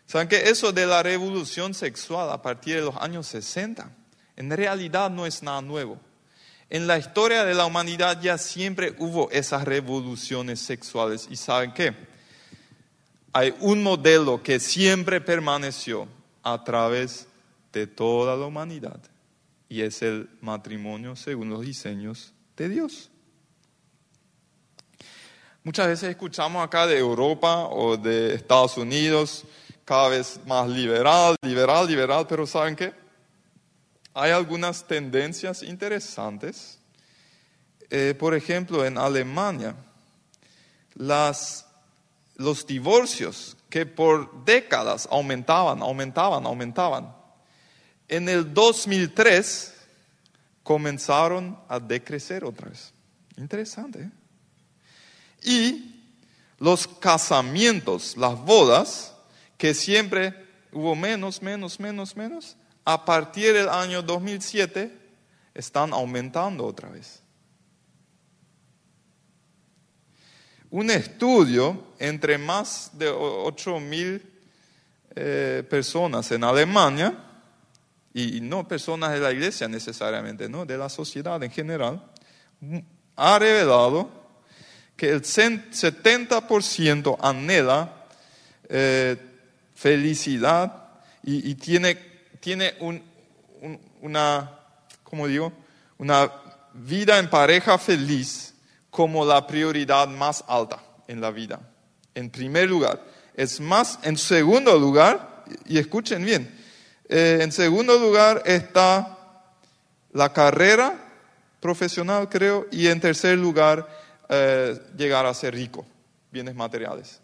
¿Saben 0.06 0.28
que 0.28 0.50
eso 0.50 0.72
de 0.72 0.86
la 0.86 1.02
revolución 1.02 1.72
sexual 1.72 2.30
a 2.30 2.42
partir 2.42 2.76
de 2.76 2.82
los 2.82 2.96
años 2.96 3.26
60 3.28 3.90
en 4.36 4.50
realidad 4.50 5.10
no 5.10 5.24
es 5.24 5.42
nada 5.42 5.62
nuevo? 5.62 5.98
En 6.68 6.86
la 6.86 6.98
historia 6.98 7.44
de 7.44 7.54
la 7.54 7.66
humanidad 7.66 8.20
ya 8.20 8.38
siempre 8.38 8.94
hubo 8.98 9.30
esas 9.30 9.64
revoluciones 9.64 10.60
sexuales 10.60 11.28
y 11.30 11.36
¿saben 11.36 11.72
qué? 11.72 11.94
Hay 13.32 13.54
un 13.60 13.82
modelo 13.82 14.42
que 14.42 14.60
siempre 14.60 15.20
permaneció 15.20 16.08
a 16.42 16.62
través 16.64 17.26
de 17.72 17.86
toda 17.86 18.36
la 18.36 18.46
humanidad 18.46 19.00
y 19.68 19.80
es 19.80 20.02
el 20.02 20.28
matrimonio 20.42 21.16
según 21.16 21.48
los 21.48 21.62
diseños 21.62 22.34
de 22.56 22.68
Dios. 22.68 23.11
Muchas 25.64 25.86
veces 25.86 26.10
escuchamos 26.10 26.64
acá 26.64 26.88
de 26.88 26.98
Europa 26.98 27.68
o 27.68 27.96
de 27.96 28.34
Estados 28.34 28.76
Unidos, 28.76 29.44
cada 29.84 30.08
vez 30.08 30.40
más 30.44 30.68
liberal, 30.68 31.36
liberal, 31.40 31.86
liberal, 31.86 32.26
pero 32.28 32.48
¿saben 32.48 32.74
qué? 32.74 32.92
Hay 34.12 34.32
algunas 34.32 34.84
tendencias 34.84 35.62
interesantes. 35.62 36.80
Eh, 37.90 38.12
por 38.18 38.34
ejemplo, 38.34 38.84
en 38.84 38.98
Alemania, 38.98 39.76
las, 40.94 41.64
los 42.34 42.66
divorcios 42.66 43.56
que 43.70 43.86
por 43.86 44.44
décadas 44.44 45.06
aumentaban, 45.12 45.80
aumentaban, 45.80 46.44
aumentaban, 46.44 47.14
en 48.08 48.28
el 48.28 48.52
2003 48.52 49.74
comenzaron 50.64 51.56
a 51.68 51.78
decrecer 51.78 52.44
otra 52.44 52.68
vez. 52.68 52.92
Interesante. 53.36 54.00
¿eh? 54.00 54.10
Y 55.42 56.02
los 56.58 56.86
casamientos, 56.86 58.16
las 58.16 58.38
bodas, 58.38 59.14
que 59.58 59.74
siempre 59.74 60.34
hubo 60.72 60.94
menos, 60.94 61.42
menos, 61.42 61.78
menos, 61.80 62.16
menos, 62.16 62.56
a 62.84 63.04
partir 63.04 63.52
del 63.52 63.68
año 63.68 64.02
2007 64.02 64.98
están 65.54 65.92
aumentando 65.92 66.64
otra 66.64 66.88
vez. 66.88 67.22
Un 70.70 70.90
estudio 70.90 71.88
entre 71.98 72.38
más 72.38 72.90
de 72.94 73.08
8 73.08 73.78
mil 73.80 74.22
eh, 75.14 75.62
personas 75.68 76.30
en 76.32 76.44
Alemania, 76.44 77.28
y 78.14 78.40
no 78.40 78.68
personas 78.68 79.12
de 79.12 79.20
la 79.20 79.32
iglesia 79.32 79.68
necesariamente, 79.68 80.48
¿no? 80.48 80.66
de 80.66 80.76
la 80.76 80.88
sociedad 80.88 81.42
en 81.42 81.50
general, 81.50 82.02
ha 83.16 83.38
revelado 83.38 84.10
que 84.96 85.10
el 85.10 85.22
70% 85.22 87.16
anhela 87.20 88.06
eh, 88.68 89.16
felicidad 89.74 90.82
y, 91.24 91.54
tiene, 91.54 91.96
tiene 92.40 92.74
una, 94.00 94.50
¿cómo 95.04 95.26
digo? 95.26 95.52
Una 95.98 96.30
vida 96.74 97.18
en 97.18 97.30
pareja 97.30 97.78
feliz 97.78 98.54
como 98.90 99.24
la 99.24 99.46
prioridad 99.46 100.08
más 100.08 100.44
alta 100.48 100.78
en 101.06 101.20
la 101.20 101.30
vida. 101.30 101.60
En 102.14 102.30
primer 102.30 102.68
lugar. 102.68 103.02
Es 103.34 103.60
más, 103.60 103.98
en 104.02 104.18
segundo 104.18 104.78
lugar, 104.78 105.44
y 105.66 105.78
escuchen 105.78 106.24
bien, 106.24 106.54
eh, 107.08 107.38
en 107.40 107.52
segundo 107.52 107.98
lugar 107.98 108.42
está 108.44 109.18
la 110.12 110.32
carrera 110.32 110.94
profesional, 111.60 112.28
creo, 112.28 112.66
y 112.70 112.88
en 112.88 113.00
tercer 113.00 113.38
lugar, 113.38 113.88
eh, 114.34 114.80
llegar 114.96 115.26
a 115.26 115.34
ser 115.34 115.54
rico, 115.54 115.84
bienes 116.30 116.54
materiales. 116.54 117.20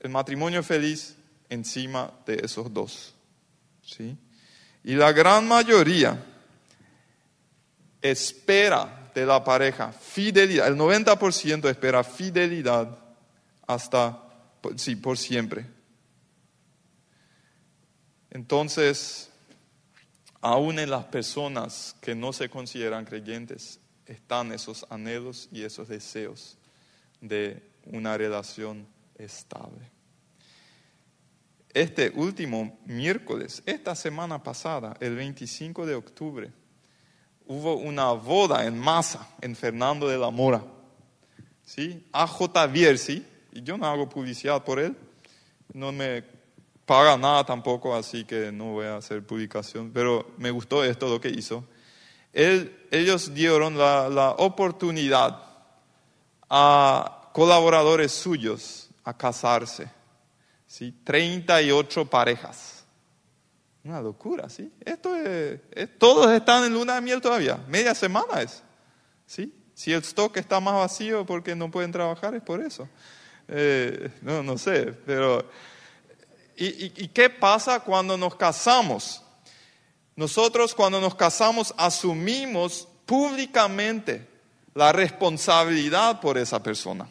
El 0.00 0.10
matrimonio 0.10 0.62
feliz 0.62 1.16
encima 1.48 2.12
de 2.24 2.40
esos 2.44 2.72
dos. 2.72 3.12
¿sí? 3.84 4.16
Y 4.84 4.94
la 4.94 5.10
gran 5.10 5.48
mayoría 5.48 6.16
espera 8.00 9.10
de 9.12 9.26
la 9.26 9.42
pareja 9.42 9.90
fidelidad, 9.90 10.68
el 10.68 10.76
90% 10.76 11.68
espera 11.68 12.04
fidelidad 12.04 12.96
hasta, 13.66 14.22
sí, 14.76 14.94
por 14.94 15.18
siempre. 15.18 15.66
Entonces, 18.30 19.28
aún 20.40 20.78
en 20.78 20.88
las 20.88 21.06
personas 21.06 21.96
que 22.00 22.14
no 22.14 22.32
se 22.32 22.48
consideran 22.48 23.04
creyentes, 23.04 23.80
están 24.12 24.52
esos 24.52 24.86
anhelos 24.90 25.48
y 25.50 25.62
esos 25.62 25.88
deseos 25.88 26.56
de 27.20 27.62
una 27.86 28.16
relación 28.16 28.86
estable. 29.16 29.90
Este 31.72 32.12
último 32.14 32.78
miércoles, 32.84 33.62
esta 33.64 33.94
semana 33.94 34.42
pasada, 34.42 34.94
el 35.00 35.16
25 35.16 35.86
de 35.86 35.94
octubre, 35.94 36.52
hubo 37.46 37.76
una 37.76 38.12
boda 38.12 38.66
en 38.66 38.78
masa 38.78 39.26
en 39.40 39.56
Fernando 39.56 40.06
de 40.06 40.18
la 40.18 40.30
Mora. 40.30 40.62
¿Sí? 41.64 42.06
AJ 42.12 42.70
Viersi, 42.70 43.26
y 43.52 43.62
yo 43.62 43.78
no 43.78 43.86
hago 43.86 44.08
publicidad 44.08 44.62
por 44.62 44.78
él, 44.78 44.94
no 45.72 45.90
me 45.92 46.22
paga 46.84 47.16
nada 47.16 47.44
tampoco, 47.44 47.94
así 47.94 48.24
que 48.24 48.52
no 48.52 48.72
voy 48.72 48.86
a 48.86 48.96
hacer 48.96 49.24
publicación, 49.24 49.90
pero 49.92 50.30
me 50.36 50.50
gustó 50.50 50.84
esto 50.84 51.08
lo 51.08 51.20
que 51.20 51.30
hizo. 51.30 51.64
Ellos 52.32 53.34
dieron 53.34 53.76
la, 53.76 54.34
oportunidad 54.38 55.42
a 56.48 57.30
colaboradores 57.32 58.12
suyos 58.12 58.88
a 59.04 59.16
casarse. 59.16 59.90
¿sí? 60.66 60.94
38 61.04 62.04
parejas. 62.06 62.84
Una 63.84 64.00
locura, 64.00 64.48
¿sí? 64.48 64.72
Esto 64.84 65.16
es, 65.16 65.60
todos 65.98 66.30
están 66.30 66.64
en 66.64 66.72
luna 66.72 66.94
de 66.94 67.00
miel 67.00 67.20
todavía. 67.20 67.58
Media 67.68 67.94
semana 67.94 68.40
es. 68.40 68.62
¿sí? 69.26 69.52
Si 69.74 69.92
el 69.92 70.02
stock 70.02 70.36
está 70.36 70.60
más 70.60 70.74
vacío 70.74 71.26
porque 71.26 71.56
no 71.56 71.70
pueden 71.70 71.90
trabajar, 71.90 72.34
es 72.34 72.42
por 72.42 72.60
eso. 72.60 72.88
Eh, 73.48 74.10
no, 74.22 74.42
no 74.42 74.56
sé, 74.56 74.92
pero 75.04 75.44
¿Y, 76.56 77.08
qué 77.08 77.30
pasa 77.30 77.80
cuando 77.80 78.16
nos 78.16 78.36
casamos? 78.36 79.21
Nosotros 80.22 80.72
cuando 80.72 81.00
nos 81.00 81.16
casamos 81.16 81.74
asumimos 81.76 82.86
públicamente 83.06 84.28
la 84.72 84.92
responsabilidad 84.92 86.20
por 86.20 86.38
esa 86.38 86.62
persona. 86.62 87.08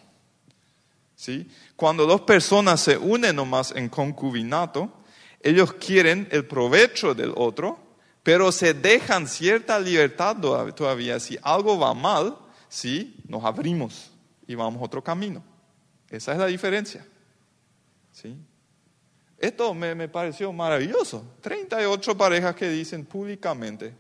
¿Sí? 1.13 1.52
Cuando 1.76 2.06
dos 2.06 2.21
personas 2.21 2.80
se 2.80 2.95
unen 2.97 3.36
nomás 3.36 3.74
en 3.76 3.89
concubinato, 3.89 4.93
ellos 5.41 5.74
quieren 5.74 6.30
el 6.32 6.45
provecho 6.45 7.13
del 7.13 7.34
otro, 7.36 7.80
pero 8.24 8.50
se 8.54 8.74
dejan 8.74 9.28
cierta 9.28 9.78
libertad 9.78 10.38
todavía. 10.74 11.19
Si 11.19 11.38
algo 11.41 11.78
va 11.78 11.93
mal, 11.93 12.38
¿sí? 12.69 13.17
nos 13.28 13.43
abrimos 13.43 14.10
y 14.47 14.56
vamos 14.56 14.82
otro 14.82 15.04
camino. 15.04 15.43
Esa 16.10 16.32
es 16.32 16.38
la 16.38 16.45
diferencia. 16.45 17.06
¿Sí? 18.13 18.38
Esto 19.41 19.73
me, 19.73 20.08
pareció 20.08 20.54
maravilloso. 20.54 21.25
38 21.41 22.15
parejas 22.15 22.56
que 22.56 22.69
dicen 22.69 23.04
públicamente, 23.04 23.91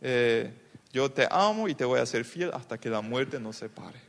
eh, 0.00 0.50
yo 0.90 1.12
te 1.12 1.28
amo 1.30 1.68
y 1.68 1.74
te 1.74 1.84
voy 1.84 2.00
a 2.00 2.06
ser 2.06 2.24
fiel 2.24 2.50
hasta 2.54 2.78
que 2.78 2.88
la 2.88 3.02
muerte 3.02 3.38
nos 3.38 3.56
separe. 3.56 4.00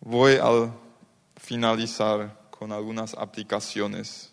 Voy 0.00 0.34
a 0.34 0.70
finalizar 1.36 2.38
con 2.50 2.70
algunas 2.70 3.14
aplicaciones. 3.14 4.30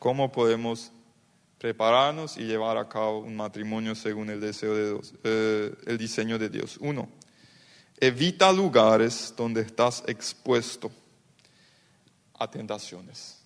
¿Cómo 0.00 0.32
podemos 0.32 0.90
prepararnos 1.58 2.36
y 2.36 2.42
llevar 2.42 2.76
a 2.76 2.88
cabo 2.88 3.20
un 3.20 3.36
matrimonio 3.36 3.94
según 3.94 4.30
el 4.30 4.40
deseo 4.40 4.74
de 4.74 4.88
Dios, 4.88 5.14
eh, 5.22 5.76
el 5.86 5.96
diseño 5.96 6.40
de 6.40 6.48
Dios? 6.48 6.76
Uno, 6.80 7.08
Evita 8.02 8.50
lugares 8.50 9.32
donde 9.36 9.60
estás 9.60 10.02
expuesto 10.08 10.90
a 12.36 12.50
tentaciones. 12.50 13.38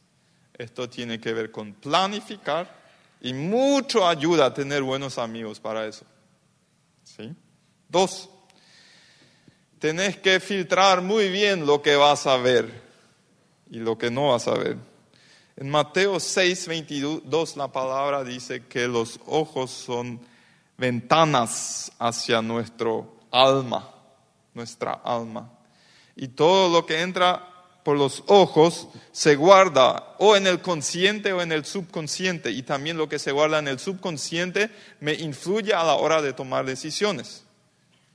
Esto 0.56 0.88
tiene 0.88 1.20
que 1.20 1.34
ver 1.34 1.50
con 1.50 1.74
planificar 1.74 2.66
y 3.20 3.34
mucho 3.34 4.08
ayuda 4.08 4.46
a 4.46 4.54
tener 4.54 4.82
buenos 4.82 5.18
amigos 5.18 5.60
para 5.60 5.86
eso. 5.86 6.06
¿Sí? 7.04 7.34
Dos, 7.86 8.30
tenés 9.78 10.16
que 10.16 10.40
filtrar 10.40 11.02
muy 11.02 11.28
bien 11.28 11.66
lo 11.66 11.82
que 11.82 11.94
vas 11.94 12.26
a 12.26 12.38
ver 12.38 12.82
y 13.70 13.80
lo 13.80 13.98
que 13.98 14.10
no 14.10 14.30
vas 14.30 14.48
a 14.48 14.54
ver. 14.54 14.78
En 15.58 15.68
Mateo 15.68 16.18
6, 16.18 16.66
22 16.66 17.58
la 17.58 17.70
palabra 17.70 18.24
dice 18.24 18.64
que 18.64 18.88
los 18.88 19.20
ojos 19.26 19.70
son 19.70 20.18
ventanas 20.78 21.92
hacia 21.98 22.40
nuestro 22.40 23.18
alma 23.30 23.92
nuestra 24.56 24.92
alma. 25.04 25.52
Y 26.16 26.28
todo 26.28 26.68
lo 26.72 26.84
que 26.86 27.02
entra 27.02 27.52
por 27.84 27.96
los 27.96 28.24
ojos 28.26 28.88
se 29.12 29.36
guarda 29.36 30.16
o 30.18 30.34
en 30.34 30.48
el 30.48 30.60
consciente 30.60 31.32
o 31.32 31.40
en 31.40 31.52
el 31.52 31.64
subconsciente. 31.64 32.50
Y 32.50 32.64
también 32.64 32.96
lo 32.96 33.08
que 33.08 33.20
se 33.20 33.30
guarda 33.30 33.60
en 33.60 33.68
el 33.68 33.78
subconsciente 33.78 34.72
me 34.98 35.14
influye 35.14 35.72
a 35.72 35.84
la 35.84 35.94
hora 35.94 36.20
de 36.20 36.32
tomar 36.32 36.66
decisiones. 36.66 37.44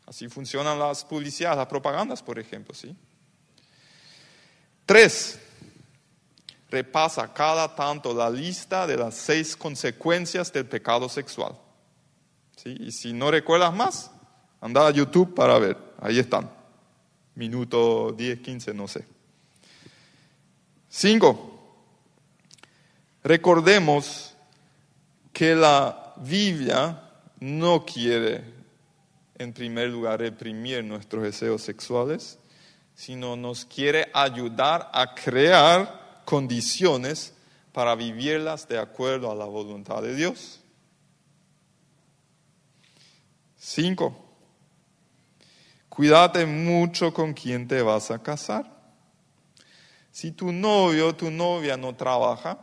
Así 0.06 0.28
funcionan 0.28 0.78
las 0.78 1.06
publicidades, 1.06 1.58
las 1.58 1.68
propagandas, 1.68 2.22
por 2.22 2.38
ejemplo. 2.38 2.76
¿sí? 2.76 2.94
Tres, 4.86 5.40
repasa 6.70 7.32
cada 7.32 7.74
tanto 7.74 8.14
la 8.14 8.30
lista 8.30 8.86
de 8.86 8.98
las 8.98 9.16
seis 9.16 9.56
consecuencias 9.56 10.52
del 10.52 10.66
pecado 10.66 11.08
sexual. 11.08 11.54
¿Sí? 12.58 12.76
Y 12.78 12.92
si 12.92 13.14
no 13.14 13.32
recuerdas 13.32 13.74
más, 13.74 14.12
anda 14.60 14.86
a 14.86 14.92
YouTube 14.92 15.34
para 15.34 15.58
ver. 15.60 15.91
Ahí 16.02 16.20
están. 16.20 16.50
Minuto 17.36 18.12
10, 18.12 18.40
15, 18.40 18.74
no 18.74 18.88
sé. 18.88 19.06
Cinco. 20.90 21.48
Recordemos 23.24 24.36
que 25.32 25.56
la 25.56 26.16
Biblia 26.18 27.02
no 27.40 27.86
quiere, 27.86 28.44
en 29.38 29.54
primer 29.54 29.90
lugar, 29.90 30.20
reprimir 30.20 30.84
nuestros 30.84 31.24
deseos 31.24 31.62
sexuales, 31.62 32.40
sino 32.96 33.36
nos 33.36 33.64
quiere 33.64 34.10
ayudar 34.14 34.90
a 34.94 35.14
crear 35.14 36.24
condiciones 36.26 37.34
para 37.72 37.96
vivirlas 37.96 38.68
de 38.68 38.80
acuerdo 38.80 39.32
a 39.32 39.36
la 39.36 39.46
voluntad 39.46 40.02
de 40.02 40.16
Dios. 40.16 40.60
Cinco. 43.58 44.31
Cuídate 46.02 46.48
mucho 46.48 47.14
con 47.14 47.32
quién 47.32 47.68
te 47.68 47.80
vas 47.84 48.10
a 48.10 48.18
casar. 48.18 48.66
Si 50.12 50.32
tu 50.32 50.52
novio 50.52 51.10
o 51.10 51.16
tu 51.16 51.30
novia 51.30 51.78
no 51.78 51.94
trabaja, 51.94 52.58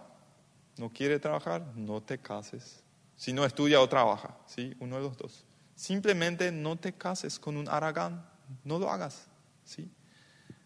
no 0.76 0.92
quiere 0.92 1.20
trabajar, 1.20 1.62
no 1.76 2.02
te 2.02 2.18
cases. 2.18 2.82
Si 3.14 3.32
no 3.32 3.44
estudia 3.44 3.80
o 3.80 3.88
trabaja, 3.88 4.36
¿sí? 4.44 4.74
Uno 4.80 4.96
de 4.96 5.02
los 5.02 5.16
dos. 5.16 5.44
Simplemente 5.76 6.50
no 6.50 6.74
te 6.74 6.92
cases 6.94 7.38
con 7.38 7.56
un 7.56 7.68
aragán, 7.68 8.28
no 8.64 8.80
lo 8.80 8.90
hagas, 8.90 9.28
¿sí? 9.64 9.88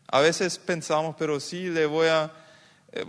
A 0.07 0.21
veces 0.21 0.59
pensamos, 0.59 1.15
pero 1.19 1.41
sí 1.41 1.69
le 1.69 1.85
voy 1.85 2.09
a 2.09 2.33
Eh, 2.93 3.05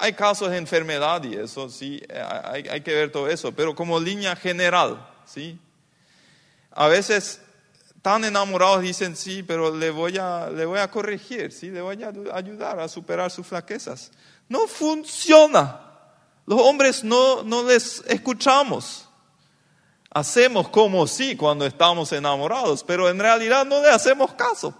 hay 0.00 0.12
casos 0.12 0.50
de 0.50 0.58
enfermedad 0.58 1.24
y 1.24 1.32
eso, 1.32 1.70
sí, 1.70 2.02
hay, 2.44 2.68
hay, 2.68 2.82
que 2.82 2.92
ver 2.92 3.10
todo 3.10 3.26
eso, 3.30 3.52
pero 3.52 3.74
como 3.74 3.98
línea 3.98 4.36
general, 4.36 5.08
¿sí? 5.24 5.58
A 6.72 6.88
veces 6.88 7.40
tan 8.06 8.24
enamorados 8.24 8.82
dicen, 8.82 9.16
sí, 9.16 9.42
pero 9.42 9.74
le 9.74 9.90
voy 9.90 10.16
a, 10.16 10.48
le 10.48 10.64
voy 10.64 10.78
a 10.78 10.88
corregir, 10.88 11.50
¿sí? 11.50 11.70
Le 11.70 11.80
voy 11.80 12.00
a 12.04 12.12
ayudar 12.36 12.78
a 12.78 12.86
superar 12.86 13.32
sus 13.32 13.44
flaquezas. 13.44 14.12
No 14.48 14.68
funciona. 14.68 15.80
Los 16.46 16.60
hombres 16.60 17.02
no, 17.02 17.42
no 17.42 17.64
les 17.64 18.04
escuchamos. 18.06 19.08
Hacemos 20.08 20.68
como 20.68 21.08
sí 21.08 21.34
cuando 21.34 21.66
estamos 21.66 22.12
enamorados, 22.12 22.84
pero 22.84 23.08
en 23.08 23.18
realidad 23.18 23.66
no 23.66 23.82
le 23.82 23.90
hacemos 23.90 24.34
caso. 24.34 24.72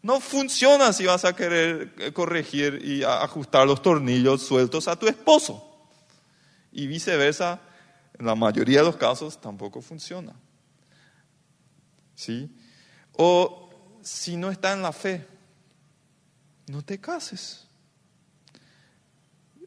No 0.00 0.20
funciona 0.20 0.92
si 0.92 1.04
vas 1.04 1.24
a 1.24 1.34
querer 1.34 1.94
eh, 1.98 2.12
corregir 2.12 2.80
y 2.80 3.02
ajustar 3.02 3.66
los 3.66 3.82
tornillos 3.82 4.46
sueltos 4.46 4.86
a 4.86 4.94
tu 4.94 5.08
esposo. 5.08 5.68
Y 6.70 6.86
viceversa, 6.86 7.58
en 8.16 8.24
la 8.24 8.36
mayoría 8.36 8.78
de 8.78 8.84
los 8.84 8.96
casos 8.96 9.40
tampoco 9.40 9.82
funciona. 9.82 10.32
¿Sí? 12.16 12.50
O 13.12 13.70
si 14.02 14.36
no 14.36 14.50
está 14.50 14.72
en 14.72 14.82
la 14.82 14.92
fe, 14.92 15.24
no 16.66 16.82
te 16.82 16.98
cases. 16.98 17.66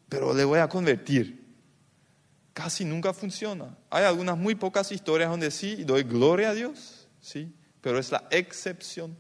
Pero 0.10 0.34
le 0.34 0.44
voy 0.44 0.60
a 0.60 0.68
convertir. 0.68 1.40
Casi 2.54 2.84
nunca 2.84 3.14
funciona. 3.14 3.78
Hay 3.90 4.04
algunas 4.04 4.38
muy 4.38 4.56
pocas 4.56 4.92
historias 4.92 5.30
donde 5.30 5.52
sí, 5.52 5.84
doy 5.86 6.04
gloria 6.04 6.50
a 6.50 6.54
Dios, 6.54 7.08
sí, 7.22 7.54
pero 7.80 8.00
es 8.00 8.12
la 8.12 8.28
excepción. 8.32 9.16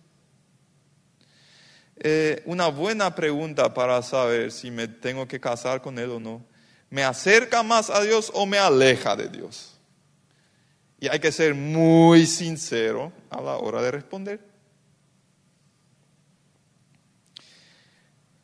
Eh, 1.96 2.42
una 2.46 2.68
buena 2.68 3.14
pregunta 3.14 3.74
para 3.74 4.02
saber 4.02 4.52
si 4.52 4.72
me 4.72 4.88
tengo 4.88 5.28
que 5.28 5.40
casar 5.40 5.82
con 5.82 6.00
él 6.00 6.10
o 6.12 6.20
no. 6.20 6.46
¿Me 6.90 7.04
acerca 7.04 7.62
más 7.62 7.90
a 7.90 8.02
Dios 8.02 8.32
o 8.34 8.46
me 8.46 8.58
aleja 8.58 9.16
de 9.16 9.30
Dios? 9.30 9.79
Y 11.00 11.08
hay 11.08 11.20
que 11.20 11.32
ser 11.32 11.56
muy 11.56 12.26
sincero 12.26 13.12
a 13.30 13.42
la 13.42 13.58
hora 13.58 13.82
de 13.82 13.92
responder. 13.92 14.50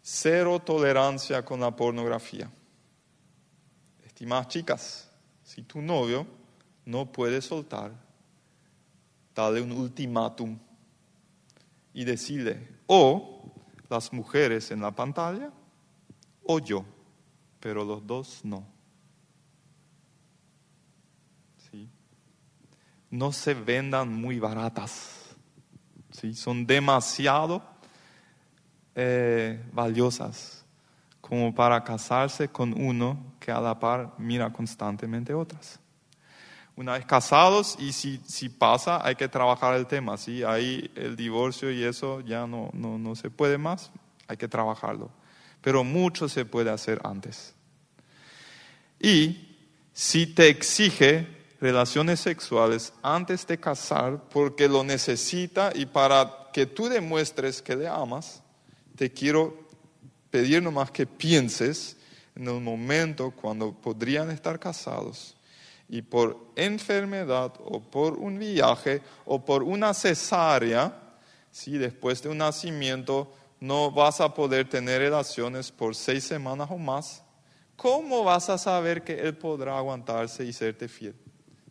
Cero 0.02 0.60
tolerancia 0.60 1.44
con 1.44 1.60
la 1.60 1.76
pornografía. 1.76 2.50
Estimadas 4.06 4.48
chicas, 4.48 5.12
si 5.44 5.64
tu 5.64 5.82
novio 5.82 6.26
no 6.86 7.12
puede 7.12 7.42
soltar, 7.42 7.92
dale 9.34 9.62
un 9.62 9.72
ultimátum 9.72 10.58
y 11.94 12.06
decide 12.06 12.76
o 12.88 13.52
las 13.90 14.14
mujeres 14.14 14.72
en 14.72 14.82
la 14.82 14.92
pantalla 14.92 15.52
o 16.44 16.60
yo, 16.60 16.86
pero 17.60 17.84
los 17.84 18.06
dos 18.06 18.42
no. 18.44 18.66
¿Sí? 21.70 21.90
No 23.16 23.32
se 23.32 23.54
vendan 23.54 24.14
muy 24.14 24.40
baratas, 24.40 25.36
¿sí? 26.12 26.34
son 26.34 26.66
demasiado 26.66 27.64
eh, 28.94 29.64
valiosas 29.72 30.66
como 31.22 31.54
para 31.56 31.84
casarse 31.84 32.50
con 32.50 32.80
uno 32.80 33.36
que 33.40 33.52
a 33.52 33.60
la 33.60 33.80
par 33.80 34.14
mira 34.18 34.52
constantemente 34.52 35.34
otras 35.34 35.80
una 36.76 36.94
vez 36.94 37.06
casados 37.06 37.78
y 37.80 37.94
si, 37.94 38.20
si 38.26 38.50
pasa 38.50 39.06
hay 39.06 39.16
que 39.16 39.30
trabajar 39.30 39.76
el 39.76 39.88
tema, 39.88 40.18
si 40.18 40.44
hay 40.44 40.92
el 40.96 41.16
divorcio 41.16 41.72
y 41.72 41.84
eso 41.84 42.22
ya 42.22 42.46
no, 42.48 42.70
no, 42.74 42.98
no 42.98 43.16
se 43.16 43.30
puede 43.30 43.58
más, 43.58 43.92
hay 44.28 44.38
que 44.38 44.48
trabajarlo. 44.48 45.10
Pero 45.62 45.84
mucho 45.84 46.28
se 46.28 46.46
puede 46.46 46.70
hacer 46.70 47.00
antes. 47.04 47.56
Y 49.00 49.56
si 49.94 50.28
te 50.28 50.50
exige 50.50 51.45
relaciones 51.60 52.20
sexuales 52.20 52.94
antes 53.02 53.46
de 53.48 53.58
casar 53.58 54.22
porque 54.30 54.68
lo 54.68 54.84
necesita 54.84 55.72
y 55.74 55.86
para 55.86 56.50
que 56.54 56.66
tú 56.66 56.88
demuestres 56.88 57.62
que 57.62 57.76
le 57.76 57.88
amas, 57.88 58.42
te 58.96 59.12
quiero 59.12 59.58
pedir 60.30 60.62
nomás 60.62 60.92
que 60.92 61.06
pienses 61.06 61.98
en 62.36 62.48
el 62.48 62.62
momento 62.62 63.32
cuando 63.32 63.74
podrían 63.74 64.30
estar 64.32 64.60
casados 64.60 65.36
y 65.88 66.02
por 66.02 66.38
enfermedad 66.56 67.54
o 67.64 67.80
por 67.80 68.14
un 68.14 68.40
viaje 68.40 69.02
o 69.26 69.44
por 69.44 69.64
una 69.64 69.94
cesárea, 69.94 71.02
si 71.52 71.78
después 71.78 72.22
de 72.22 72.30
un 72.30 72.40
nacimiento 72.40 73.32
no 73.60 73.92
vas 73.92 74.20
a 74.20 74.34
poder 74.34 74.68
tener 74.70 75.00
relaciones 75.02 75.72
por 75.72 75.96
seis 75.96 76.24
semanas 76.24 76.70
o 76.72 76.78
más, 76.78 77.24
¿cómo 77.76 78.24
vas 78.24 78.50
a 78.50 78.58
saber 78.58 79.04
que 79.04 79.20
Él 79.20 79.38
podrá 79.38 79.78
aguantarse 79.78 80.44
y 80.44 80.54
serte 80.54 80.88
fiel? 80.88 81.16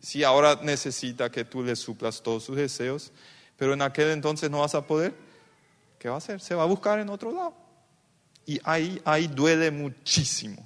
Si 0.05 0.23
ahora 0.23 0.59
necesita 0.61 1.31
que 1.31 1.43
tú 1.43 1.63
le 1.63 1.75
suplas 1.75 2.21
todos 2.21 2.43
sus 2.43 2.55
deseos, 2.55 3.11
pero 3.57 3.73
en 3.73 3.81
aquel 3.81 4.11
entonces 4.11 4.51
no 4.51 4.59
vas 4.59 4.75
a 4.75 4.85
poder, 4.85 5.15
¿qué 5.97 6.09
va 6.09 6.13
a 6.13 6.17
hacer? 6.19 6.39
Se 6.39 6.53
va 6.53 6.61
a 6.61 6.67
buscar 6.67 6.99
en 6.99 7.09
otro 7.09 7.31
lado. 7.31 7.55
Y 8.45 8.61
ahí, 8.63 9.01
ahí 9.03 9.25
duele 9.25 9.71
muchísimo. 9.71 10.63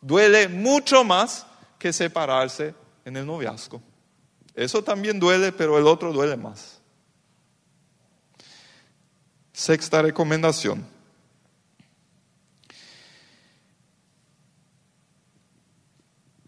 Duele 0.00 0.48
mucho 0.48 1.04
más 1.04 1.44
que 1.78 1.92
separarse 1.92 2.74
en 3.04 3.18
el 3.18 3.26
noviazgo. 3.26 3.82
Eso 4.54 4.82
también 4.82 5.20
duele, 5.20 5.52
pero 5.52 5.76
el 5.76 5.86
otro 5.86 6.10
duele 6.10 6.38
más. 6.38 6.80
Sexta 9.52 10.00
recomendación. 10.00 10.86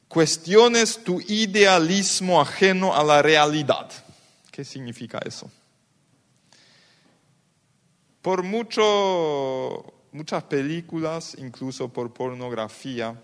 Cuestiones 0.09 1.03
tu 1.03 1.21
idealismo 1.21 2.41
ajeno 2.41 2.95
a 2.95 3.03
la 3.03 3.23
realidad. 3.23 3.91
¿Qué 4.51 4.65
significa 4.65 5.19
eso? 5.25 5.51
Por 8.23 8.43
mucho, 8.43 9.85
muchas 10.13 10.43
películas, 10.45 11.37
incluso 11.39 11.93
por 11.93 12.13
pornografía, 12.13 13.21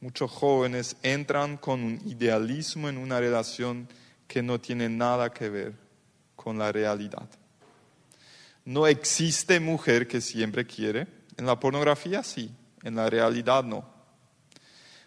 muchos 0.00 0.30
jóvenes 0.30 0.96
entran 1.02 1.56
con 1.56 1.82
un 1.82 2.00
idealismo 2.04 2.88
en 2.88 2.98
una 2.98 3.18
relación 3.18 3.88
que 4.28 4.42
no 4.42 4.60
tiene 4.60 4.88
nada 4.88 5.32
que 5.32 5.48
ver 5.48 5.74
con 6.36 6.58
la 6.58 6.70
realidad. 6.70 7.28
No 8.64 8.86
existe 8.86 9.60
mujer 9.60 10.06
que 10.06 10.20
siempre 10.20 10.66
quiere. 10.66 11.06
En 11.36 11.46
la 11.46 11.58
pornografía 11.58 12.22
sí, 12.22 12.50
en 12.82 12.96
la 12.96 13.08
realidad 13.08 13.64
no. 13.64 13.93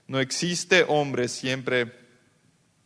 No 0.08 0.20
existe 0.20 0.86
hombre 0.88 1.28
siempre 1.28 1.92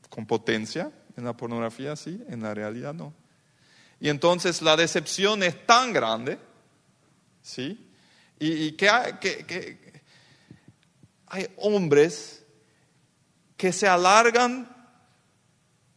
con 0.10 0.26
potencia. 0.26 0.92
En 1.18 1.26
la 1.26 1.36
pornografía 1.36 1.96
sí, 1.96 2.24
en 2.30 2.42
la 2.42 2.54
realidad 2.54 2.94
no. 2.94 3.14
Y 4.00 4.10
entonces 4.10 4.62
la 4.62 4.76
decepción 4.76 5.44
es 5.44 5.66
tan 5.68 5.94
grande, 5.94 6.40
¿sí? 7.42 7.88
Y, 8.40 8.72
que, 8.72 8.90
que, 9.22 10.02
hay 11.28 11.48
hombres 11.58 12.44
que 13.56 13.72
se 13.72 13.88
alargan 13.88 14.68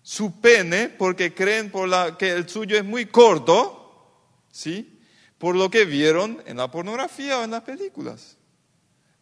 su 0.03 0.39
pene 0.39 0.91
porque 0.91 1.33
creen 1.33 1.71
por 1.71 1.89
la, 1.89 2.19
que 2.19 2.33
el 2.33 2.47
suyo 2.47 2.77
es 2.77 2.85
muy 2.85 3.07
corto, 3.07 4.45
¿sí? 4.53 5.01
Por 5.39 5.57
lo 5.57 5.71
que 5.71 5.87
vieron 5.87 6.43
en 6.45 6.59
la 6.59 6.71
pornografía 6.71 7.39
o 7.39 7.45
en 7.45 7.53
las 7.53 7.63
películas. 7.63 8.37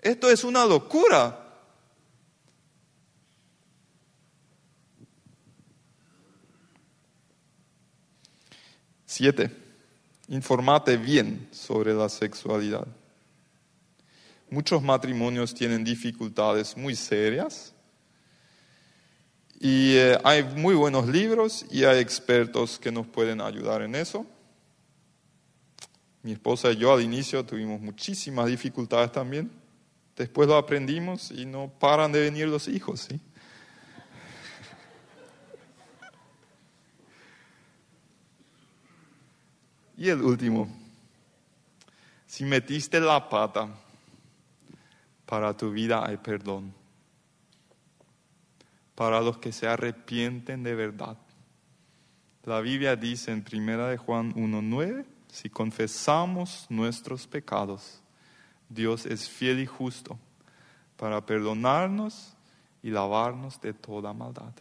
Esto 0.01 0.29
es 0.29 0.43
una 0.43 0.67
locura. 0.67 1.42
Siete, 9.15 9.51
informate 10.29 10.97
bien 10.97 11.47
sobre 11.53 11.93
la 11.93 12.09
sexualidad. 12.09 12.87
Muchos 14.49 14.83
matrimonios 14.83 15.53
tienen 15.53 15.85
dificultades 15.85 16.75
muy 16.79 16.97
serias 16.97 17.75
y 19.61 19.97
eh, 19.97 20.19
hay 20.25 20.43
muy 20.43 20.75
buenos 20.75 21.09
libros 21.09 21.67
y 21.71 21.85
hay 21.85 21.99
expertos 21.99 22.79
que 22.79 22.91
nos 22.91 23.07
pueden 23.07 23.43
ayudar 23.43 23.83
en 23.83 23.97
eso. 23.97 24.25
Mi 26.23 26.33
esposa 26.33 26.73
y 26.73 26.79
yo 26.79 26.95
al 26.95 27.03
inicio 27.03 27.45
tuvimos 27.45 27.83
muchísimas 27.83 28.47
dificultades 28.47 29.13
también. 29.13 29.51
Después 30.17 30.49
lo 30.49 30.57
aprendimos 30.57 31.31
y 31.31 31.45
no 31.45 31.71
paran 31.79 32.13
de 32.13 32.21
venir 32.23 32.49
los 32.49 32.67
hijos, 32.67 33.09
¿sí? 33.11 33.21
Y 39.97 40.09
el 40.09 40.23
último, 40.23 40.69
si 42.27 42.45
metiste 42.45 42.99
la 42.99 43.29
pata 43.29 43.69
para 45.27 45.57
tu 45.57 45.71
vida 45.71 46.07
hay 46.07 46.19
perdón. 46.19 46.75
Para 48.95 49.21
los 49.21 49.39
que 49.39 49.53
se 49.53 49.67
arrepienten 49.67 50.63
de 50.63 50.75
verdad. 50.75 51.17
La 52.45 52.61
Biblia 52.61 52.97
dice 52.97 53.33
en 53.33 53.45
1 53.51 53.87
de 53.87 53.97
Juan 53.97 54.35
1.9, 54.35 55.07
si 55.29 55.49
confesamos 55.49 56.67
nuestros 56.69 57.27
pecados, 57.27 58.03
Dios 58.69 59.07
es 59.07 59.29
fiel 59.29 59.61
y 59.61 59.67
justo 59.67 60.19
para 60.97 61.25
perdonarnos 61.25 62.35
y 62.83 62.91
lavarnos 62.91 63.61
de 63.61 63.73
toda 63.73 64.13
maldad. 64.13 64.53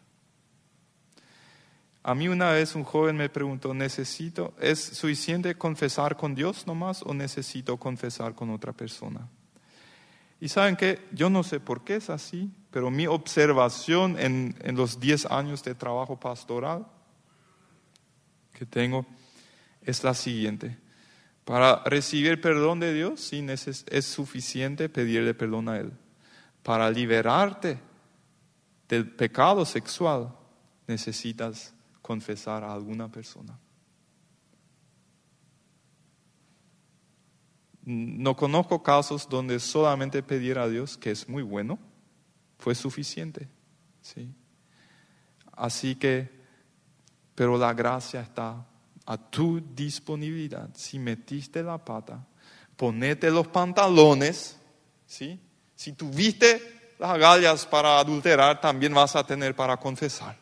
A 2.03 2.15
mí 2.15 2.27
una 2.27 2.51
vez 2.51 2.73
un 2.73 2.83
joven 2.83 3.15
me 3.15 3.29
preguntó, 3.29 3.73
¿necesito, 3.73 4.53
es 4.59 4.79
suficiente 4.79 5.55
confesar 5.55 6.17
con 6.17 6.33
Dios 6.33 6.65
nomás 6.65 7.03
o 7.03 7.13
necesito 7.13 7.77
confesar 7.77 8.33
con 8.33 8.49
otra 8.49 8.73
persona? 8.73 9.29
Y 10.39 10.49
saben 10.49 10.75
que 10.75 11.07
yo 11.11 11.29
no 11.29 11.43
sé 11.43 11.59
por 11.59 11.83
qué 11.83 11.97
es 11.97 12.09
así, 12.09 12.51
pero 12.71 12.89
mi 12.89 13.05
observación 13.05 14.17
en, 14.19 14.55
en 14.63 14.75
los 14.75 14.99
10 14.99 15.27
años 15.27 15.63
de 15.63 15.75
trabajo 15.75 16.19
pastoral 16.19 16.87
que 18.51 18.65
tengo 18.65 19.05
es 19.83 20.03
la 20.03 20.15
siguiente. 20.15 20.79
Para 21.45 21.83
recibir 21.83 22.41
perdón 22.41 22.79
de 22.79 22.93
Dios, 22.93 23.19
sí, 23.19 23.45
es 23.47 24.05
suficiente 24.05 24.89
pedirle 24.89 25.35
perdón 25.35 25.69
a 25.69 25.77
Él. 25.77 25.91
Para 26.63 26.89
liberarte 26.89 27.79
del 28.87 29.07
pecado 29.11 29.65
sexual, 29.65 30.33
necesitas 30.87 31.73
confesar 32.01 32.63
a 32.63 32.73
alguna 32.73 33.11
persona. 33.11 33.57
No 37.83 38.35
conozco 38.35 38.83
casos 38.83 39.27
donde 39.27 39.59
solamente 39.59 40.21
pedir 40.21 40.59
a 40.59 40.67
Dios, 40.67 40.97
que 40.97 41.11
es 41.11 41.27
muy 41.27 41.41
bueno, 41.41 41.79
fue 42.59 42.75
suficiente. 42.75 43.47
¿sí? 44.01 44.33
Así 45.53 45.95
que, 45.95 46.29
pero 47.33 47.57
la 47.57 47.73
gracia 47.73 48.21
está 48.21 48.65
a 49.05 49.17
tu 49.17 49.61
disponibilidad. 49.75 50.69
Si 50.75 50.99
metiste 50.99 51.63
la 51.63 51.83
pata, 51.83 52.25
ponete 52.75 53.31
los 53.31 53.47
pantalones, 53.47 54.57
¿sí? 55.05 55.39
Si 55.75 55.93
tuviste 55.93 56.95
las 56.99 57.11
agallas 57.11 57.65
para 57.65 57.99
adulterar, 57.99 58.61
también 58.61 58.93
vas 58.93 59.15
a 59.15 59.25
tener 59.25 59.55
para 59.55 59.77
confesar. 59.77 60.37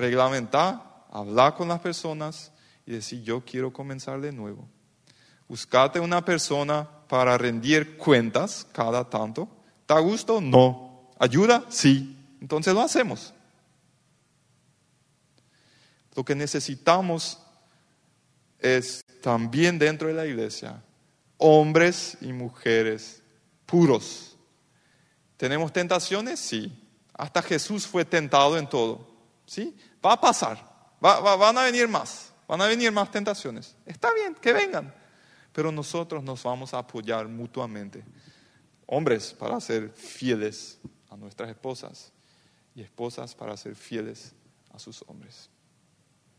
Reglamentar, 0.00 1.04
hablar 1.10 1.54
con 1.54 1.68
las 1.68 1.80
personas 1.80 2.52
y 2.86 2.92
decir, 2.92 3.22
yo 3.22 3.44
quiero 3.44 3.70
comenzar 3.70 4.18
de 4.22 4.32
nuevo. 4.32 4.66
Buscate 5.46 6.00
una 6.00 6.24
persona 6.24 6.88
para 7.06 7.36
rendir 7.36 7.98
cuentas 7.98 8.66
cada 8.72 9.08
tanto. 9.10 9.46
¿Da 9.86 9.98
gusto? 9.98 10.40
No. 10.40 11.10
¿Ayuda? 11.18 11.66
Sí. 11.68 12.16
Entonces 12.40 12.72
lo 12.72 12.80
hacemos. 12.80 13.34
Lo 16.14 16.24
que 16.24 16.34
necesitamos 16.34 17.38
es 18.58 19.04
también 19.20 19.78
dentro 19.78 20.08
de 20.08 20.14
la 20.14 20.24
iglesia 20.24 20.82
hombres 21.36 22.16
y 22.22 22.32
mujeres 22.32 23.22
puros. 23.66 24.36
¿Tenemos 25.36 25.72
tentaciones? 25.72 26.40
Sí. 26.40 26.72
Hasta 27.14 27.42
Jesús 27.42 27.86
fue 27.86 28.04
tentado 28.04 28.56
en 28.56 28.66
todo. 28.66 29.10
¿Sí? 29.46 29.76
Va 30.04 30.12
a 30.14 30.20
pasar. 30.20 30.58
van 31.00 31.58
a 31.58 31.62
venir 31.62 31.88
más. 31.88 32.32
Van 32.48 32.60
a 32.60 32.66
venir 32.66 32.90
más 32.90 33.10
tentaciones. 33.10 33.76
Está 33.86 34.12
bien, 34.12 34.34
que 34.34 34.52
vengan. 34.52 34.92
Pero 35.52 35.70
nosotros 35.70 36.22
nos 36.22 36.42
vamos 36.42 36.74
a 36.74 36.78
apoyar 36.78 37.28
mutuamente. 37.28 38.04
Hombres 38.86 39.32
para 39.32 39.60
ser 39.60 39.90
fieles 39.90 40.78
a 41.08 41.16
nuestras 41.16 41.50
esposas 41.50 42.12
y 42.74 42.82
esposas 42.82 43.34
para 43.34 43.56
ser 43.56 43.76
fieles 43.76 44.34
a 44.72 44.78
sus 44.78 45.04
hombres. 45.06 45.48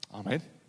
Amen. 0.09 0.60